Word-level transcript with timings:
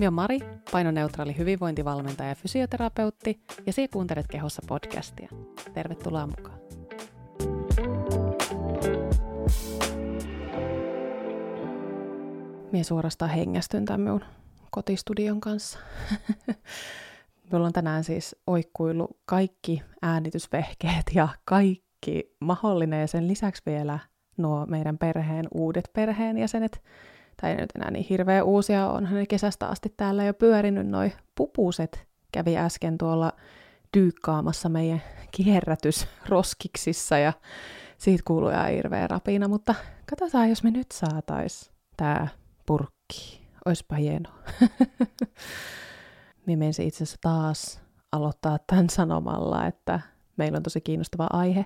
Minä 0.00 0.06
olen 0.08 0.14
Mari, 0.14 0.38
painoneutraali 0.72 1.36
hyvinvointivalmentaja 1.36 2.28
ja 2.28 2.34
fysioterapeutti, 2.34 3.40
ja 3.66 3.72
sinä 3.72 3.88
kuuntelet 3.92 4.26
Kehossa 4.26 4.62
podcastia. 4.68 5.28
Tervetuloa 5.74 6.26
mukaan. 6.26 6.58
Minä 12.72 12.84
suorastaan 12.84 13.30
hengästyn 13.30 13.84
tämän 13.84 14.00
minun 14.00 14.24
kotistudion 14.70 15.40
kanssa. 15.40 15.78
Minulla 17.50 17.66
on 17.66 17.72
tänään 17.72 18.04
siis 18.04 18.36
oikkuilu 18.46 19.08
kaikki 19.24 19.82
äänitysvehkeet 20.02 21.04
ja 21.14 21.28
kaikki 21.44 22.36
mahdollinen 22.40 23.00
ja 23.00 23.06
sen 23.06 23.28
lisäksi 23.28 23.62
vielä 23.66 23.98
nuo 24.36 24.66
meidän 24.66 24.98
perheen 24.98 25.48
uudet 25.54 25.90
perheenjäsenet– 25.94 26.82
tai 27.40 27.50
ei 27.50 27.56
nyt 27.56 27.70
enää 27.76 27.90
niin 27.90 28.06
hirveä 28.10 28.44
uusia, 28.44 28.90
onhan 28.90 29.14
ne 29.14 29.26
kesästä 29.26 29.66
asti 29.66 29.94
täällä 29.96 30.24
jo 30.24 30.34
pyörinyt, 30.34 30.86
noi 30.86 31.12
pupuset 31.34 32.06
kävi 32.32 32.56
äsken 32.56 32.98
tuolla 32.98 33.32
dyykkaamassa 33.96 34.68
meidän 34.68 35.02
kierrätysroskiksissa 35.30 37.18
ja 37.18 37.32
siitä 37.98 38.22
kuului 38.26 38.52
ihan 38.52 38.70
hirveä 38.70 39.06
rapina, 39.06 39.48
mutta 39.48 39.74
katsotaan, 40.10 40.48
jos 40.48 40.62
me 40.62 40.70
nyt 40.70 40.92
saatais 40.92 41.70
tää 41.96 42.28
purkki. 42.66 43.46
Oispa 43.66 43.96
hieno. 43.96 44.30
Minä 46.46 46.66
itse 46.66 46.82
asiassa 46.82 47.16
taas 47.20 47.80
aloittaa 48.12 48.58
tämän 48.66 48.90
sanomalla, 48.90 49.66
että 49.66 50.00
meillä 50.36 50.56
on 50.56 50.62
tosi 50.62 50.80
kiinnostava 50.80 51.26
aihe, 51.32 51.64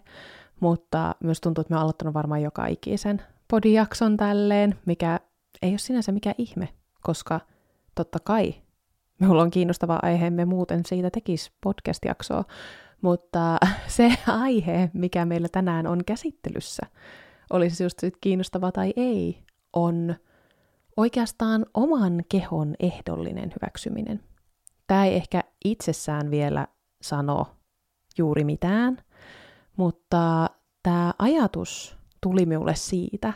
mutta 0.61 1.15
myös 1.21 1.41
tuntuu, 1.41 1.63
että 1.63 1.75
me 1.75 1.77
on 1.77 1.83
aloittanut 1.83 2.15
varmaan 2.15 2.43
joka 2.43 2.67
ikisen 2.67 3.23
podijakson 3.49 4.17
tälleen, 4.17 4.79
mikä 4.87 5.21
ei 5.63 5.71
ole 5.71 5.79
sinänsä 5.79 6.13
mikään 6.13 6.35
ihme, 6.39 6.69
koska 7.03 7.41
totta 7.95 8.19
kai 8.25 8.55
minulla 9.21 9.43
on 9.43 9.51
kiinnostava 9.51 9.99
aihe, 10.03 10.31
me 10.31 10.45
muuten 10.45 10.81
siitä 10.87 11.11
tekisi 11.11 11.53
podcast-jaksoa, 11.61 12.45
mutta 13.03 13.59
se 13.87 14.13
aihe, 14.27 14.91
mikä 14.93 15.25
meillä 15.25 15.49
tänään 15.53 15.87
on 15.87 16.05
käsittelyssä, 16.07 16.87
olisi 17.51 17.85
just 17.85 17.99
sit 17.99 18.15
kiinnostava 18.21 18.73
tai 18.73 18.93
ei, 18.97 19.43
on 19.73 20.17
oikeastaan 20.97 21.67
oman 21.75 22.25
kehon 22.29 22.75
ehdollinen 22.81 23.53
hyväksyminen. 23.61 24.21
Tämä 24.87 25.05
ei 25.05 25.15
ehkä 25.15 25.45
itsessään 25.65 26.31
vielä 26.31 26.67
sano 27.03 27.47
juuri 28.19 28.45
mitään, 28.45 28.99
mutta 29.77 30.51
tämä 30.83 31.15
ajatus 31.19 31.97
tuli 32.21 32.47
minulle 32.47 32.75
siitä, 32.75 33.33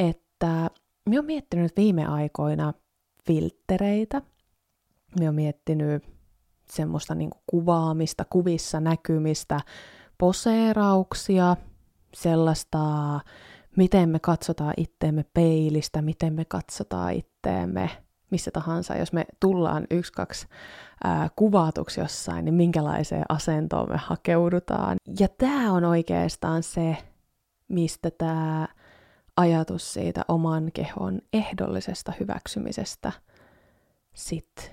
että 0.00 0.70
Mä 1.08 1.14
oon 1.16 1.24
miettinyt 1.24 1.76
viime 1.76 2.06
aikoina 2.06 2.72
filttereitä. 3.26 4.22
Mä 5.20 5.24
oon 5.24 5.34
miettinyt 5.34 6.04
semmoista 6.70 7.14
niin 7.14 7.30
kuvaamista, 7.46 8.24
kuvissa 8.30 8.80
näkymistä, 8.80 9.60
poseerauksia, 10.18 11.56
sellaista, 12.14 12.80
miten 13.76 14.08
me 14.08 14.18
katsotaan 14.18 14.74
itteemme 14.76 15.24
peilistä, 15.34 16.02
miten 16.02 16.34
me 16.34 16.44
katsotaan 16.44 17.12
itteemme 17.12 17.90
missä 18.30 18.50
tahansa, 18.50 18.96
jos 18.96 19.12
me 19.12 19.26
tullaan 19.40 19.86
yksi, 19.90 20.12
kaksi 20.12 20.46
ää, 21.04 21.28
kuvatuksi 21.36 22.00
jossain, 22.00 22.44
niin 22.44 22.54
minkälaiseen 22.54 23.24
asentoon 23.28 23.88
me 23.88 23.96
hakeudutaan. 23.96 24.96
Ja 25.20 25.28
tämä 25.28 25.72
on 25.72 25.84
oikeastaan 25.84 26.62
se, 26.62 26.96
mistä 27.68 28.10
tämä 28.10 28.68
ajatus 29.38 29.92
siitä 29.92 30.24
oman 30.28 30.70
kehon 30.74 31.18
ehdollisesta 31.32 32.12
hyväksymisestä 32.20 33.12
sit 34.14 34.72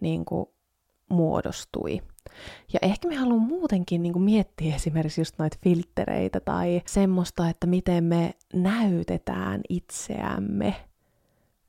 niin 0.00 0.24
kuin 0.24 0.46
muodostui. 1.08 2.02
Ja 2.72 2.78
ehkä 2.82 3.08
me 3.08 3.16
haluan 3.16 3.40
muutenkin 3.40 4.02
niin 4.02 4.12
kuin 4.12 4.22
miettiä 4.22 4.74
esimerkiksi 4.74 5.20
just 5.20 5.38
noita 5.38 5.56
filttereitä 5.62 6.40
tai 6.40 6.82
semmoista, 6.86 7.48
että 7.48 7.66
miten 7.66 8.04
me 8.04 8.34
näytetään 8.54 9.60
itseämme 9.68 10.74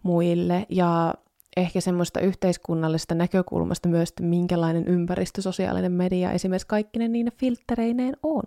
muille 0.03 0.65
ja 0.69 1.13
ehkä 1.57 1.81
semmoista 1.81 2.19
yhteiskunnallisesta 2.19 3.15
näkökulmasta 3.15 3.89
myös, 3.89 4.09
että 4.09 4.23
minkälainen 4.23 4.87
ympäristö, 4.87 5.41
sosiaalinen 5.41 5.91
media 5.91 6.31
esimerkiksi 6.31 6.67
kaikki 6.67 6.99
ne 6.99 7.07
niin 7.07 7.31
filttereineen 7.37 8.17
on. 8.23 8.43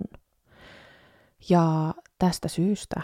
Ja 1.48 1.94
tästä 2.18 2.48
syystä 2.48 3.02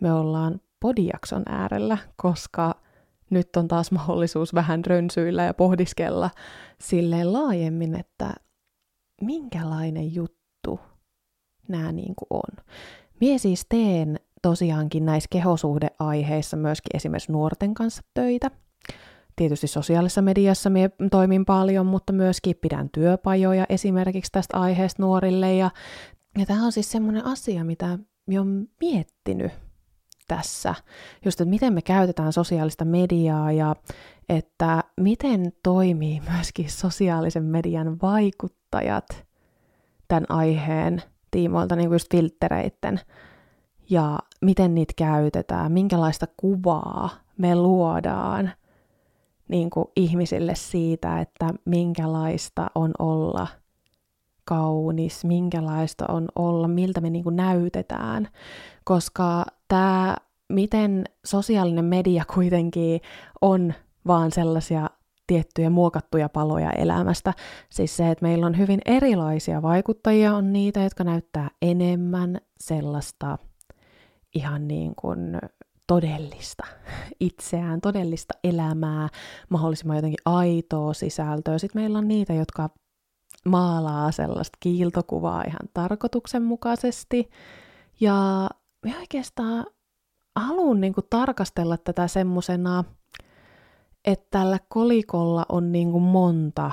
me 0.00 0.12
ollaan 0.12 0.60
podijakson 0.80 1.42
äärellä, 1.48 1.98
koska 2.16 2.74
nyt 3.30 3.56
on 3.56 3.68
taas 3.68 3.92
mahdollisuus 3.92 4.54
vähän 4.54 4.84
rönsyillä 4.84 5.42
ja 5.42 5.54
pohdiskella 5.54 6.30
silleen 6.80 7.32
laajemmin, 7.32 8.00
että 8.00 8.34
minkälainen 9.20 10.14
juttu 10.14 10.80
nämä 11.68 11.92
niin 11.92 12.14
kuin 12.14 12.26
on. 12.30 12.64
Mie 13.20 13.38
siis 13.38 13.66
teen 13.68 14.20
tosiaankin 14.42 15.06
näissä 15.06 15.28
kehosuhdeaiheissa 15.30 16.56
myöskin 16.56 16.96
esimerkiksi 16.96 17.32
nuorten 17.32 17.74
kanssa 17.74 18.02
töitä. 18.14 18.50
Tietysti 19.36 19.66
sosiaalisessa 19.66 20.22
mediassa 20.22 20.70
mie 20.70 20.90
toimin 21.10 21.44
paljon, 21.44 21.86
mutta 21.86 22.12
myöskin 22.12 22.56
pidän 22.60 22.90
työpajoja 22.90 23.66
esimerkiksi 23.68 24.32
tästä 24.32 24.58
aiheesta 24.58 25.02
nuorille. 25.02 25.54
Ja, 25.54 25.70
ja 26.38 26.46
tämä 26.46 26.64
on 26.64 26.72
siis 26.72 26.90
semmoinen 26.90 27.24
asia, 27.24 27.64
mitä 27.64 27.98
minä 28.26 28.42
olen 28.42 28.68
miettinyt 28.80 29.52
tässä, 30.28 30.74
just 31.24 31.40
että 31.40 31.50
miten 31.50 31.72
me 31.72 31.82
käytetään 31.82 32.32
sosiaalista 32.32 32.84
mediaa 32.84 33.52
ja 33.52 33.76
että 34.28 34.84
miten 35.00 35.52
toimii 35.62 36.22
myöskin 36.32 36.70
sosiaalisen 36.70 37.44
median 37.44 37.96
vaikuttajat 38.02 39.24
tämän 40.08 40.24
aiheen 40.28 41.02
tiimoilta, 41.30 41.76
niin 41.76 41.88
kuin 41.88 41.94
just 41.94 42.10
filttereitten, 42.10 43.00
ja 43.90 44.18
miten 44.42 44.74
niitä 44.74 44.92
käytetään, 44.96 45.72
minkälaista 45.72 46.26
kuvaa 46.36 47.10
me 47.38 47.56
luodaan 47.56 48.50
niin 49.48 49.70
kuin 49.70 49.86
ihmisille 49.96 50.54
siitä, 50.54 51.20
että 51.20 51.54
minkälaista 51.64 52.70
on 52.74 52.90
olla 52.98 53.46
kaunis, 54.44 55.24
minkälaista 55.24 56.04
on 56.08 56.28
olla, 56.36 56.68
miltä 56.68 57.00
me 57.00 57.10
niin 57.10 57.24
kuin 57.24 57.36
näytetään, 57.36 58.28
koska 58.84 59.44
tämä, 59.68 60.16
miten 60.48 61.04
sosiaalinen 61.26 61.84
media 61.84 62.24
kuitenkin 62.34 63.00
on 63.40 63.74
vaan 64.06 64.32
sellaisia 64.32 64.90
tiettyjä 65.26 65.70
muokattuja 65.70 66.28
paloja 66.28 66.70
elämästä. 66.70 67.34
Siis 67.70 67.96
se, 67.96 68.10
että 68.10 68.22
meillä 68.22 68.46
on 68.46 68.58
hyvin 68.58 68.80
erilaisia 68.84 69.62
vaikuttajia, 69.62 70.34
on 70.34 70.52
niitä, 70.52 70.82
jotka 70.82 71.04
näyttää 71.04 71.50
enemmän 71.62 72.40
sellaista 72.60 73.38
ihan 74.34 74.68
niin 74.68 74.94
kuin 74.96 75.38
todellista 75.86 76.66
itseään, 77.20 77.80
todellista 77.80 78.34
elämää, 78.44 79.08
mahdollisimman 79.48 79.96
jotenkin 79.96 80.22
aitoa 80.24 80.94
sisältöä. 80.94 81.58
Sitten 81.58 81.82
meillä 81.82 81.98
on 81.98 82.08
niitä, 82.08 82.32
jotka 82.32 82.70
maalaa 83.48 84.12
sellaista 84.12 84.58
kiiltokuvaa 84.60 85.42
ihan 85.46 85.68
tarkoituksenmukaisesti. 85.74 87.30
Ja 88.00 88.48
mä 88.84 88.98
oikeastaan 88.98 89.66
haluan 90.36 90.80
niin 90.80 90.94
kuin 90.94 91.06
tarkastella 91.10 91.76
tätä 91.76 92.08
semmosena, 92.08 92.84
että 94.04 94.26
tällä 94.30 94.58
kolikolla 94.68 95.46
on 95.48 95.72
niin 95.72 95.92
kuin 95.92 96.02
monta 96.02 96.70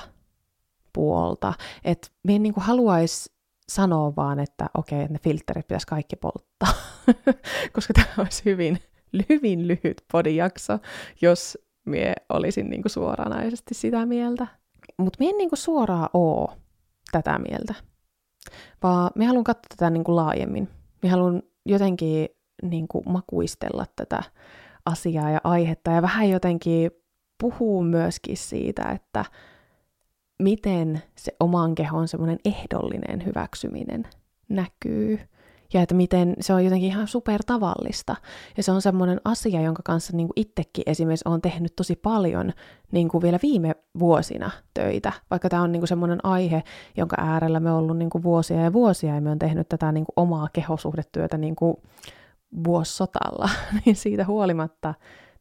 puolta. 0.94 1.54
Että 1.84 2.08
me 2.24 2.40
niin 2.40 2.54
kuin 2.54 2.64
haluaisi 2.64 3.34
sanoa 3.70 4.14
vaan, 4.16 4.40
että 4.40 4.70
okei, 4.78 5.08
ne 5.08 5.20
filterit 5.20 5.68
pitäisi 5.68 5.88
kaikki 5.88 6.16
polttaa, 6.16 6.74
koska 7.74 7.94
tämä 7.94 8.14
olisi 8.18 8.46
hyvin, 8.46 8.80
hyvin 9.30 9.68
lyhyt 9.68 10.06
podijakso, 10.12 10.80
jos 11.22 11.58
mie 11.85 12.14
olisin 12.30 12.70
niin 12.70 12.82
kuin 12.82 12.91
suoranaisesti 12.91 13.74
sitä 13.74 14.06
mieltä. 14.06 14.47
Mutta 14.97 15.18
mie 15.20 15.30
en 15.30 15.38
niin 15.38 15.50
kuin 15.50 15.59
suoraan 15.59 16.09
oo 16.14 16.53
tätä 17.12 17.40
mieltä, 17.40 17.74
vaan 18.84 19.12
me 19.16 19.26
haluan 19.26 19.44
katsoa 19.44 19.68
tätä 19.70 19.90
niin 19.90 20.03
kuin 20.03 20.16
laajemmin. 20.16 20.70
Me 21.03 21.09
haluan 21.09 21.44
jotenkin 21.66 22.29
niin 22.63 22.87
kuin 22.87 23.03
makuistella 23.08 23.85
tätä 23.96 24.23
asiaa 24.85 25.29
ja 25.29 25.41
aihetta 25.43 25.91
ja 25.91 26.02
vähän 26.02 26.29
jotenkin 26.29 26.91
puhuu 27.41 27.84
myöskin 27.84 28.37
siitä, 28.37 28.84
että 28.84 29.25
miten 30.40 31.03
se 31.16 31.35
oman 31.40 31.75
kehon 31.75 32.08
semmoinen 32.08 32.40
ehdollinen 32.46 33.25
hyväksyminen 33.25 34.08
näkyy 34.49 35.19
ja 35.73 35.82
että 35.82 35.96
miten 35.96 36.35
se 36.40 36.53
on 36.53 36.64
jotenkin 36.64 36.90
ihan 36.90 37.08
super 37.08 37.41
tavallista. 37.46 38.16
Ja 38.58 38.64
se 38.64 38.72
on 38.72 38.82
semmoinen 38.82 39.22
asia, 39.26 39.62
jonka 39.62 39.82
kanssa 39.85 40.18
niin 40.18 40.29
itsekin 40.35 40.84
esimerkiksi 40.85 41.29
olen 41.29 41.41
tehnyt 41.41 41.76
tosi 41.76 41.96
paljon 41.96 42.53
niin 42.91 43.09
kuin 43.09 43.22
vielä 43.22 43.40
viime 43.41 43.76
vuosina 44.00 44.52
töitä, 44.73 45.14
vaikka 45.29 45.50
tämä 45.50 45.62
on 45.62 45.72
niin 45.72 45.82
kuin 45.82 45.88
semmoinen 45.88 46.26
aihe, 46.26 46.64
jonka 46.97 47.16
äärellä 47.20 47.59
me 47.59 47.72
on 47.72 47.78
ollut 47.78 47.97
niin 47.97 48.09
kuin 48.09 48.23
vuosia 48.23 48.62
ja 48.62 48.73
vuosia, 48.73 49.16
ja 49.16 49.22
me 49.22 49.32
on 49.32 49.40
tehnyt 49.40 49.70
tätä 49.70 49.91
niin 49.91 50.06
kuin 50.06 50.14
omaa 50.16 50.47
kehosuhdetyötä 50.53 51.38
niin 51.38 51.56
kuin 51.56 51.78
vuosisotalla, 52.64 53.50
niin 53.85 53.96
siitä 53.96 54.26
huolimatta 54.26 54.94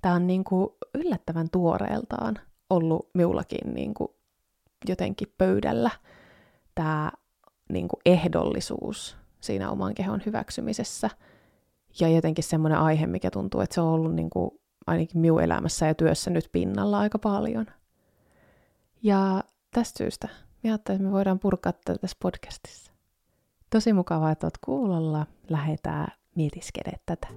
tämä 0.03 0.15
on 0.15 0.27
niin 0.27 0.44
kuin 0.44 0.69
yllättävän 0.94 1.50
tuoreeltaan 1.53 2.38
ollut 2.71 3.11
minullakin 3.15 3.75
niin 3.75 3.94
kuin 3.94 4.09
jotenkin 4.88 5.35
pöydällä 5.38 5.91
tämä 6.75 7.12
niin 7.73 7.88
kuin 7.88 8.00
ehdollisuus 8.06 9.19
siinä 9.41 9.71
oman 9.71 9.95
kehon 9.95 10.23
hyväksymisessä. 10.27 11.11
Ja 12.01 12.09
jotenkin 12.09 12.45
semmoinen 12.45 12.79
aihe, 12.79 13.07
mikä 13.07 13.31
tuntuu, 13.31 13.61
että 13.61 13.75
se 13.75 13.81
on 13.81 13.89
ollut 13.89 14.15
niin 14.15 14.31
kuin 14.31 14.51
ainakin 14.87 15.21
minun 15.21 15.43
elämässä 15.43 15.87
ja 15.87 15.95
työssä 15.95 16.31
nyt 16.31 16.49
pinnalla 16.53 16.99
aika 16.99 17.19
paljon. 17.19 17.67
Ja 19.03 19.45
tästä 19.71 19.99
syystä 19.99 20.29
minä 20.63 20.73
ajattelin, 20.73 20.97
että 20.97 21.07
me 21.07 21.13
voidaan 21.13 21.39
purkaa 21.39 21.73
tätä 21.73 21.99
tässä 21.99 22.17
podcastissa. 22.23 22.93
Tosi 23.71 23.93
mukavaa, 23.93 24.31
että 24.31 24.47
olet 24.47 24.59
kuulolla. 24.65 25.27
Lähetään 25.49 26.09
mietiskelemään 26.37 27.03
tätä. 27.07 27.29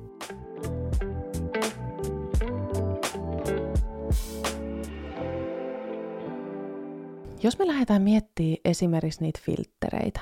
Jos 7.44 7.60
me 7.60 7.68
lähdetään 7.68 8.02
miettimään 8.02 8.58
esimerkiksi 8.66 9.22
niitä 9.22 9.40
filttereitä, 9.44 10.20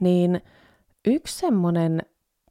niin 0.00 0.40
yksi 1.06 1.38
semmoinen 1.38 2.02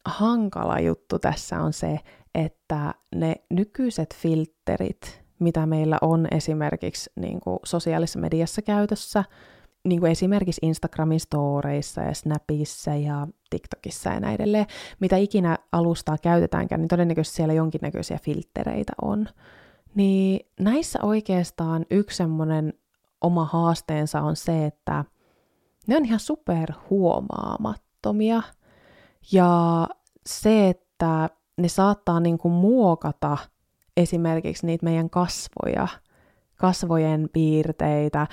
hankala 0.05 0.79
juttu 0.79 1.19
tässä 1.19 1.59
on 1.59 1.73
se, 1.73 2.00
että 2.35 2.94
ne 3.15 3.35
nykyiset 3.50 4.15
filterit, 4.15 5.23
mitä 5.39 5.65
meillä 5.65 5.97
on 6.01 6.27
esimerkiksi 6.31 7.09
niin 7.15 7.39
kuin 7.39 7.59
sosiaalisessa 7.65 8.19
mediassa 8.19 8.61
käytössä, 8.61 9.23
niin 9.83 10.00
kuin 10.00 10.11
esimerkiksi 10.11 10.61
Instagramin 10.65 11.19
storeissa 11.19 12.01
ja 12.01 12.13
Snapissa 12.13 12.95
ja 12.95 13.27
TikTokissa 13.50 14.09
ja 14.09 14.19
näin 14.19 14.35
edelleen, 14.35 14.65
mitä 15.00 15.17
ikinä 15.17 15.57
alustaa 15.71 16.17
käytetäänkään, 16.17 16.81
niin 16.81 16.88
todennäköisesti 16.88 17.35
siellä 17.35 17.53
jonkinnäköisiä 17.53 18.19
filttereitä 18.23 18.94
on. 19.01 19.27
Niin 19.95 20.50
näissä 20.59 21.00
oikeastaan 21.01 21.85
yksi 21.91 22.17
semmoinen 22.17 22.73
oma 23.21 23.45
haasteensa 23.45 24.21
on 24.21 24.35
se, 24.35 24.65
että 24.65 25.05
ne 25.88 25.97
on 25.97 26.05
ihan 26.05 26.19
super 26.19 26.71
huomaamattomia. 28.03 28.41
Ja 29.31 29.88
se, 30.25 30.69
että 30.69 31.29
ne 31.57 31.67
saattaa 31.67 32.19
niin 32.19 32.38
kuin 32.38 32.51
muokata 32.51 33.38
esimerkiksi 33.97 34.65
niitä 34.65 34.83
meidän 34.83 35.09
kasvoja, 35.09 35.88
kasvojen 36.55 37.29
piirteitä, 37.33 38.27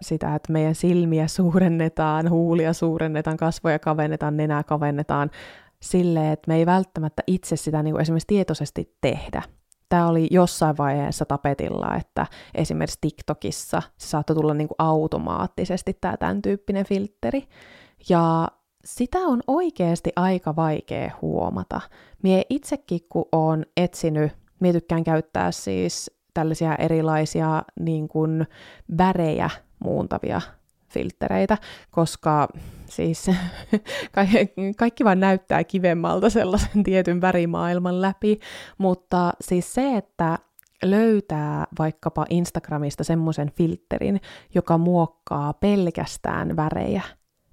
sitä, 0.00 0.34
että 0.34 0.52
meidän 0.52 0.74
silmiä 0.74 1.28
suurennetaan, 1.28 2.30
huulia 2.30 2.72
suurennetaan, 2.72 3.36
kasvoja 3.36 3.78
kavennetaan, 3.78 4.36
nenää 4.36 4.62
kavennetaan, 4.62 5.30
silleen, 5.80 6.32
että 6.32 6.48
me 6.48 6.56
ei 6.56 6.66
välttämättä 6.66 7.22
itse 7.26 7.56
sitä 7.56 7.82
niin 7.82 7.94
kuin 7.94 8.02
esimerkiksi 8.02 8.26
tietoisesti 8.26 8.96
tehdä 9.00 9.42
tämä 9.88 10.08
oli 10.08 10.26
jossain 10.30 10.76
vaiheessa 10.76 11.24
tapetilla, 11.24 11.96
että 11.96 12.26
esimerkiksi 12.54 12.98
TikTokissa 13.00 13.82
se 13.98 14.08
saattoi 14.08 14.36
tulla 14.36 14.54
niin 14.54 14.68
kuin 14.68 14.76
automaattisesti 14.78 15.98
tämä 16.00 16.16
tämän 16.16 16.42
tyyppinen 16.42 16.86
filtteri. 16.86 17.48
Ja 18.08 18.48
sitä 18.86 19.18
on 19.18 19.40
oikeasti 19.46 20.10
aika 20.16 20.56
vaikea 20.56 21.10
huomata. 21.22 21.80
Mie 22.22 22.42
itsekin, 22.50 23.00
kun 23.08 23.24
on 23.32 23.64
etsinyt, 23.76 24.32
mie 24.60 24.72
tykkään 24.72 25.04
käyttää 25.04 25.52
siis 25.52 26.10
tällaisia 26.34 26.76
erilaisia 26.76 27.62
niin 27.80 28.08
kuin 28.08 28.46
värejä 28.98 29.50
muuntavia 29.78 30.40
filtreitä, 30.88 31.58
koska 31.90 32.48
siis 32.86 33.30
kaikki 34.76 35.04
vaan 35.04 35.20
näyttää 35.20 35.64
kivemmalta 35.64 36.30
sellaisen 36.30 36.82
tietyn 36.82 37.20
värimaailman 37.20 38.02
läpi, 38.02 38.40
mutta 38.78 39.32
siis 39.40 39.74
se, 39.74 39.96
että 39.96 40.38
löytää 40.84 41.66
vaikkapa 41.78 42.26
Instagramista 42.30 43.04
semmoisen 43.04 43.50
filterin, 43.50 44.20
joka 44.54 44.78
muokkaa 44.78 45.52
pelkästään 45.52 46.56
värejä, 46.56 47.02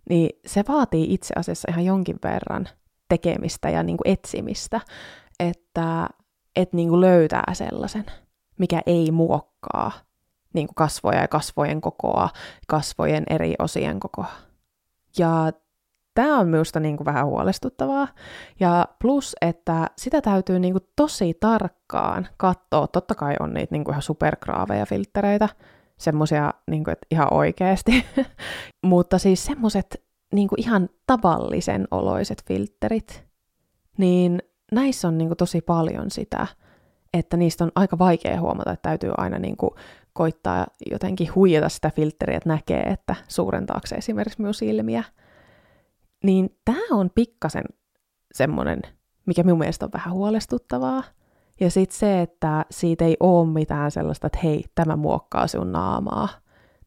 niin 0.10 0.40
se 0.46 0.64
vaatii 0.68 1.14
itse 1.14 1.34
asiassa 1.38 1.68
ihan 1.72 1.86
jonkin 1.86 2.20
verran 2.24 2.70
tekemistä 3.10 3.70
ja 3.70 3.84
niin 3.84 3.98
kuin 3.98 4.14
etsimistä, 4.14 4.82
että 5.40 6.08
et 6.56 6.74
niin 6.74 6.90
kuin 6.90 7.02
löytää 7.02 7.54
sellaisen, 7.54 8.06
mikä 8.58 8.82
ei 8.86 9.12
muokkaa 9.12 9.92
niin 10.54 10.68
kuin 10.68 10.76
kasvoja 10.76 11.22
ja 11.22 11.28
kasvojen 11.28 11.82
kokoa, 11.82 12.30
kasvojen 12.68 13.24
eri 13.30 13.54
osien 13.60 14.00
kokoa. 14.00 14.32
Ja 15.18 15.52
tämä 16.14 16.40
on 16.40 16.48
minusta 16.48 16.80
niin 16.80 16.98
kuin 16.98 17.06
vähän 17.06 17.26
huolestuttavaa. 17.26 18.08
Ja 18.60 18.88
plus, 19.02 19.36
että 19.42 19.88
sitä 19.98 20.22
täytyy 20.22 20.60
niin 20.60 20.74
kuin 20.74 20.88
tosi 20.96 21.34
tarkkaan 21.40 22.28
katsoa. 22.38 22.88
Totta 22.88 23.16
kai 23.16 23.36
on 23.40 23.54
niitä 23.54 23.76
niin 23.76 23.84
kuin 23.84 23.94
ihan 23.94 24.02
supergraaveja 24.02 24.86
filtreitä, 24.86 25.50
semmoisia 26.00 26.54
niin 26.70 26.84
ihan 27.12 27.34
oikeasti. 27.34 28.06
Mutta 28.86 29.18
siis 29.18 29.46
semmoiset 29.46 30.04
niin 30.34 30.48
kuin 30.48 30.62
ihan 30.62 30.90
tavallisen 31.08 31.88
oloiset 31.92 32.44
filterit, 32.48 33.26
niin 33.98 34.40
näissä 34.72 35.08
on 35.08 35.18
niin 35.18 35.28
kuin 35.28 35.38
tosi 35.38 35.62
paljon 35.62 36.12
sitä, 36.12 36.48
että 37.14 37.38
niistä 37.38 37.64
on 37.64 37.72
aika 37.76 37.98
vaikea 38.00 38.42
huomata, 38.42 38.72
että 38.72 38.90
täytyy 38.90 39.12
aina 39.18 39.40
niin 39.40 39.58
kuin 39.58 39.72
koittaa 40.14 40.68
jotenkin 40.92 41.36
huijata 41.36 41.70
sitä 41.70 41.92
filtteriä, 41.96 42.38
että 42.38 42.50
näkee, 42.50 42.82
että 42.82 43.16
suurentaako 43.28 43.88
se 43.88 43.96
esimerkiksi 43.96 44.42
minun 44.42 44.54
silmiä. 44.54 45.04
Niin 46.24 46.58
tämä 46.66 46.86
on 46.92 47.10
pikkasen 47.16 47.64
semmoinen, 48.34 48.82
mikä 49.26 49.44
minun 49.44 49.60
mielestä 49.60 49.86
on 49.86 49.92
vähän 49.94 50.14
huolestuttavaa. 50.14 51.04
Ja 51.60 51.72
sitten 51.72 51.98
se, 51.98 52.22
että 52.22 52.66
siitä 52.72 53.06
ei 53.06 53.18
ole 53.20 53.48
mitään 53.48 53.92
sellaista, 53.92 54.28
että 54.28 54.40
hei, 54.44 54.64
tämä 54.76 54.96
muokkaa 54.96 55.48
sinun 55.48 55.72
naamaa. 55.72 56.30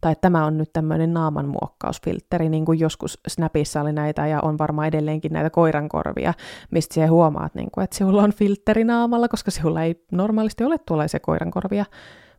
Tai 0.01 0.17
tämä 0.21 0.47
on 0.47 0.59
nyt 0.59 0.73
tämmöinen 0.73 1.15
naaman 1.15 1.49
muokkausfiltteri, 1.49 2.49
niin 2.49 2.65
kuin 2.65 2.79
joskus 2.79 3.21
Snapissa 3.29 3.81
oli 3.81 3.93
näitä 3.93 4.27
ja 4.27 4.41
on 4.41 4.59
varmaan 4.59 4.89
edelleenkin 4.89 5.33
näitä 5.33 5.51
koirankorvia, 5.51 6.35
mistä 6.71 6.95
siellä 6.95 7.11
huomaat, 7.11 7.55
niin 7.55 7.71
kuin, 7.71 7.85
että 7.85 7.97
sinulla 7.97 8.23
on 8.23 8.33
filtteri 8.33 8.85
naamalla, 8.85 9.29
koska 9.29 9.51
sinulla 9.51 9.83
ei 9.83 10.05
normaalisti 10.13 10.65
ole 10.65 10.77
tuollaisia 10.79 11.21
koirankorvia. 11.21 11.85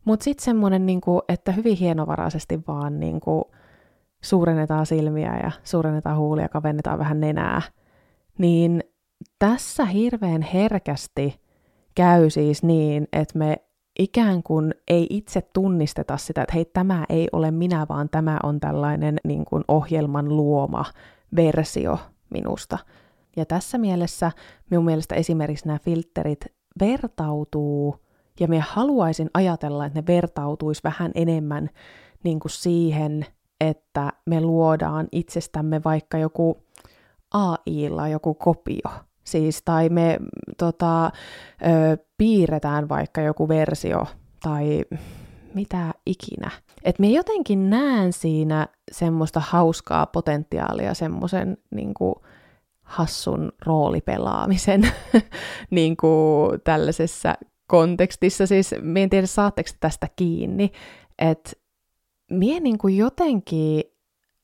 Mutta 0.05 0.23
sitten 0.23 0.45
semmoinen, 0.45 0.85
niinku, 0.85 1.21
että 1.29 1.51
hyvin 1.51 1.77
hienovaraisesti 1.77 2.59
vaan 2.67 2.99
niinku, 2.99 3.51
suurennetaan 4.23 4.85
silmiä 4.85 5.39
ja 5.43 5.51
suurennetaan 5.63 6.17
huulia, 6.17 6.49
kavennetaan 6.49 6.99
vähän 6.99 7.19
nenää, 7.19 7.61
niin 8.37 8.83
tässä 9.39 9.85
hirveän 9.85 10.41
herkästi 10.41 11.46
käy 11.97 12.29
siis 12.29 12.63
niin, 12.63 13.07
että 13.13 13.37
me 13.37 13.57
ikään 13.99 14.43
kuin 14.43 14.73
ei 14.87 15.07
itse 15.09 15.41
tunnisteta 15.53 16.17
sitä, 16.17 16.41
että 16.41 16.53
hei, 16.53 16.65
tämä 16.65 17.05
ei 17.09 17.27
ole 17.31 17.51
minä, 17.51 17.85
vaan 17.89 18.09
tämä 18.09 18.39
on 18.43 18.59
tällainen 18.59 19.17
niin 19.23 19.45
kuin 19.45 19.63
ohjelman 19.67 20.37
luoma 20.37 20.85
versio 21.35 21.99
minusta. 22.29 22.77
Ja 23.35 23.45
tässä 23.45 23.77
mielessä 23.77 24.31
minun 24.69 24.85
mielestä 24.85 25.15
esimerkiksi 25.15 25.67
nämä 25.67 25.79
filterit 25.79 26.45
vertautuu 26.79 27.95
ja 28.39 28.47
me 28.47 28.59
haluaisin 28.59 29.29
ajatella, 29.33 29.85
että 29.85 29.99
ne 29.99 30.07
vertautuisi 30.07 30.81
vähän 30.83 31.11
enemmän 31.15 31.69
niin 32.23 32.39
kuin 32.39 32.51
siihen, 32.51 33.25
että 33.61 34.13
me 34.25 34.41
luodaan 34.41 35.07
itsestämme 35.11 35.81
vaikka 35.85 36.17
joku 36.17 36.57
AIlla 37.33 38.07
joku 38.07 38.33
kopio. 38.33 39.06
Siis, 39.27 39.61
tai 39.65 39.89
me 39.89 40.17
tota, 40.57 41.05
ö, 41.05 41.09
piirretään 42.17 42.89
vaikka 42.89 43.21
joku 43.21 43.47
versio 43.47 44.05
tai 44.43 44.85
mitä 45.53 45.93
ikinä. 46.05 46.51
Että 46.83 47.01
me 47.01 47.07
jotenkin 47.07 47.69
näen 47.69 48.13
siinä 48.13 48.67
semmoista 48.91 49.39
hauskaa 49.39 50.05
potentiaalia 50.05 50.93
semmoisen 50.93 51.57
niin 51.71 51.93
hassun 52.81 53.51
roolipelaamisen 53.65 54.81
niin 55.69 55.97
kuin 55.97 56.61
tällaisessa 56.63 57.35
kontekstissa, 57.67 58.47
siis 58.47 58.75
me 58.81 59.03
en 59.03 59.09
tiedä 59.09 59.27
saatteko 59.27 59.69
tästä 59.79 60.07
kiinni, 60.15 60.71
että 61.19 61.51
mie 62.31 62.59
niin 62.59 62.77
kuin 62.77 62.97
jotenkin 62.97 63.83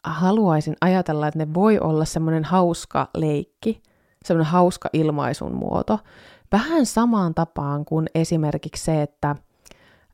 haluaisin 0.04 0.76
ajatella, 0.82 1.28
että 1.28 1.40
ne 1.40 1.54
voi 1.54 1.80
olla 1.80 2.06
semmoinen 2.06 2.44
hauska 2.44 3.10
leikki, 3.18 3.82
semmoinen 4.26 4.52
hauska 4.52 4.90
ilmaisun 4.94 5.56
muoto, 5.56 6.00
vähän 6.52 6.86
samaan 6.86 7.34
tapaan 7.34 7.86
kuin 7.86 8.08
esimerkiksi 8.16 8.84
se, 8.84 9.02
että 9.02 9.36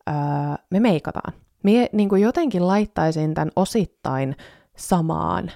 öö, 0.09 0.15
me 0.71 0.79
meikataan. 0.79 1.33
Mie 1.63 1.89
niin 1.91 2.09
kuin 2.09 2.21
jotenkin 2.21 2.67
laittaisin 2.67 3.33
tämän 3.33 3.51
osittain 3.55 4.35
samaan 4.77 5.51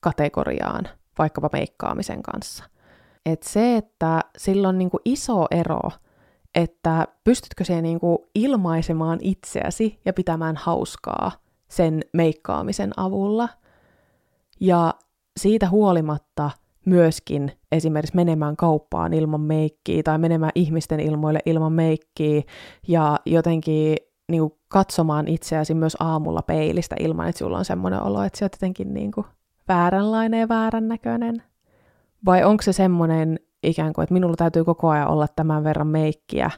kategoriaan, 0.00 0.88
vaikkapa 1.18 1.50
meikkaamisen 1.52 2.22
kanssa. 2.22 2.64
Et 3.26 3.42
se, 3.42 3.76
että 3.76 4.20
sillä 4.38 4.68
on 4.68 4.78
niin 4.78 4.90
kuin 4.90 5.02
iso 5.04 5.46
ero– 5.50 5.80
että 6.54 7.08
pystytkö 7.24 7.64
siihen 7.64 7.82
niin 7.82 8.00
kuin 8.00 8.18
ilmaisemaan 8.34 9.18
itseäsi 9.22 10.00
ja 10.04 10.12
pitämään 10.12 10.56
hauskaa 10.56 11.32
sen 11.68 12.00
meikkaamisen 12.12 12.92
avulla. 12.96 13.48
Ja 14.60 14.94
siitä 15.36 15.68
huolimatta 15.68 16.50
myöskin 16.84 17.52
esimerkiksi 17.72 18.16
menemään 18.16 18.56
kauppaan 18.56 19.14
ilman 19.14 19.40
meikkiä 19.40 20.02
tai 20.02 20.18
menemään 20.18 20.52
ihmisten 20.54 21.00
ilmoille 21.00 21.40
ilman 21.46 21.72
meikkiä 21.72 22.42
ja 22.88 23.18
jotenkin 23.26 23.96
niin 24.28 24.40
kuin 24.40 24.52
katsomaan 24.68 25.28
itseäsi 25.28 25.74
myös 25.74 25.96
aamulla 26.00 26.42
peilistä 26.42 26.96
ilman, 27.00 27.28
että 27.28 27.38
sulla 27.38 27.58
on 27.58 27.64
semmoinen 27.64 28.02
olo, 28.02 28.22
että 28.22 28.38
sä 28.38 28.44
oot 28.44 28.52
jotenkin 28.52 28.94
niin 28.94 29.12
kuin 29.12 29.26
vääränlainen 29.68 30.40
ja 30.40 30.48
väärän 30.48 30.88
näköinen? 30.88 31.42
Vai 32.26 32.44
onko 32.44 32.62
se 32.62 32.72
semmoinen 32.72 33.40
ikään 33.62 33.92
kuin, 33.92 34.02
että 34.02 34.12
minulla 34.12 34.36
täytyy 34.36 34.64
koko 34.64 34.88
ajan 34.88 35.08
olla 35.08 35.26
tämän 35.36 35.64
verran 35.64 35.86
meikkiä, 35.86 36.50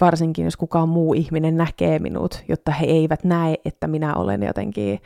varsinkin 0.00 0.44
jos 0.44 0.56
kukaan 0.56 0.88
muu 0.88 1.14
ihminen 1.14 1.56
näkee 1.56 1.98
minut, 1.98 2.44
jotta 2.48 2.72
he 2.72 2.86
eivät 2.86 3.24
näe, 3.24 3.54
että 3.64 3.86
minä 3.86 4.14
olen 4.14 4.42
jotenkin 4.42 5.00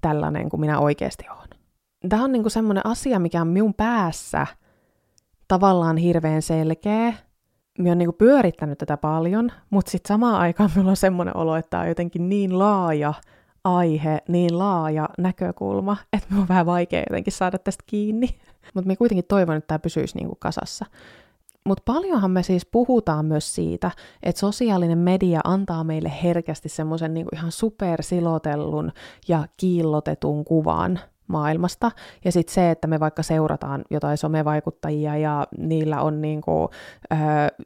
tällainen 0.00 0.48
kuin 0.48 0.60
minä 0.60 0.78
oikeasti 0.78 1.24
olen. 1.30 1.55
Tämä 2.08 2.24
on 2.24 2.32
niin 2.32 2.50
semmoinen 2.50 2.86
asia, 2.86 3.18
mikä 3.18 3.40
on 3.40 3.48
minun 3.48 3.74
päässä 3.74 4.46
tavallaan 5.48 5.96
hirveän 5.96 6.42
selkeä. 6.42 7.14
Minä 7.78 7.90
olen 7.90 7.98
niin 7.98 8.14
pyörittänyt 8.14 8.78
tätä 8.78 8.96
paljon, 8.96 9.52
mutta 9.70 9.90
sitten 9.90 10.08
samaan 10.08 10.34
aikaan 10.34 10.70
minulla 10.74 10.90
on 10.90 10.96
semmoinen 10.96 11.36
olo, 11.36 11.56
että 11.56 11.70
tämä 11.70 11.82
on 11.82 11.88
jotenkin 11.88 12.28
niin 12.28 12.58
laaja 12.58 13.14
aihe, 13.64 14.18
niin 14.28 14.58
laaja 14.58 15.08
näkökulma, 15.18 15.96
että 16.12 16.28
minun 16.28 16.42
on 16.42 16.48
vähän 16.48 16.66
vaikea 16.66 17.02
jotenkin 17.10 17.32
saada 17.32 17.58
tästä 17.58 17.84
kiinni. 17.86 18.28
Mutta 18.74 18.86
minä 18.86 18.96
kuitenkin 18.96 19.24
toivon, 19.28 19.56
että 19.56 19.66
tämä 19.66 19.78
pysyisi 19.78 20.16
niin 20.16 20.26
kuin 20.26 20.38
kasassa. 20.38 20.86
Mutta 21.64 21.82
paljonhan 21.84 22.30
me 22.30 22.42
siis 22.42 22.66
puhutaan 22.66 23.24
myös 23.24 23.54
siitä, 23.54 23.90
että 24.22 24.40
sosiaalinen 24.40 24.98
media 24.98 25.40
antaa 25.44 25.84
meille 25.84 26.12
herkästi 26.22 26.68
semmoisen 26.68 27.14
niinku 27.14 27.30
ihan 27.32 27.52
supersilotellun 27.52 28.92
ja 29.28 29.46
kiillotetun 29.56 30.44
kuvan 30.44 31.00
maailmasta. 31.28 31.90
Ja 32.24 32.32
sitten 32.32 32.54
se, 32.54 32.70
että 32.70 32.86
me 32.86 33.00
vaikka 33.00 33.22
seurataan 33.22 33.84
jotain 33.90 34.18
somevaikuttajia 34.18 35.16
ja 35.16 35.46
niillä 35.58 36.00
on 36.00 36.20
niinku, 36.20 36.70
äh, 37.12 37.18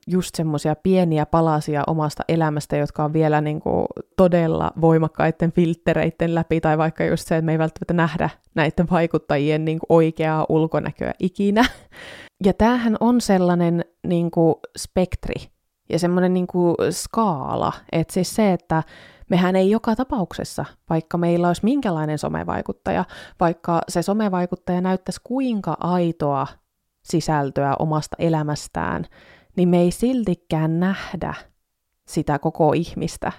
just 0.07 0.35
semmoisia 0.35 0.77
pieniä 0.77 1.27
palasia 1.27 1.85
omasta 1.87 2.23
elämästä, 2.29 2.77
jotka 2.77 3.05
on 3.05 3.13
vielä 3.13 3.41
niinku 3.41 3.87
todella 4.17 4.71
voimakkaiden 4.81 5.53
filtreiden 5.53 6.35
läpi, 6.35 6.61
tai 6.61 6.79
vaikka 6.79 7.05
just 7.05 7.29
se, 7.29 7.37
että 7.37 7.47
me 7.47 7.53
ei 7.53 7.59
välttämättä 7.59 7.95
nähdä 7.95 8.31
näiden 8.55 8.91
vaikuttajien 8.91 9.65
niinku 9.65 9.87
oikeaa 9.89 10.47
ulkonäköä 10.49 11.13
ikinä. 11.19 11.65
Ja 12.45 12.53
tämähän 12.55 12.97
on 13.01 13.21
sellainen 13.21 13.85
niinku 14.07 14.61
spektri 14.79 15.35
ja 15.91 15.99
semmoinen 15.99 16.35
niinku 16.35 16.75
skaala, 16.91 17.73
että 17.93 18.15
siis 18.15 18.35
se, 18.35 18.53
että 18.53 18.83
mehän 19.31 19.57
ei 19.57 19.71
joka 19.71 19.97
tapauksessa, 19.97 20.65
vaikka 20.91 21.19
meillä 21.19 21.47
olisi 21.47 21.65
minkälainen 21.65 22.19
somevaikuttaja, 22.19 23.05
vaikka 23.41 23.81
se 23.89 24.03
somevaikuttaja 24.03 24.81
näyttäisi 24.81 25.21
kuinka 25.25 25.77
aitoa 25.81 26.47
sisältöä 27.03 27.75
omasta 27.79 28.17
elämästään, 28.19 29.07
niin 29.57 29.69
me 29.69 29.81
ei 29.81 29.91
siltikään 29.91 30.81
nähdä 30.81 31.35
sitä 32.09 32.39
koko 32.39 32.73
ihmistä. 32.73 33.33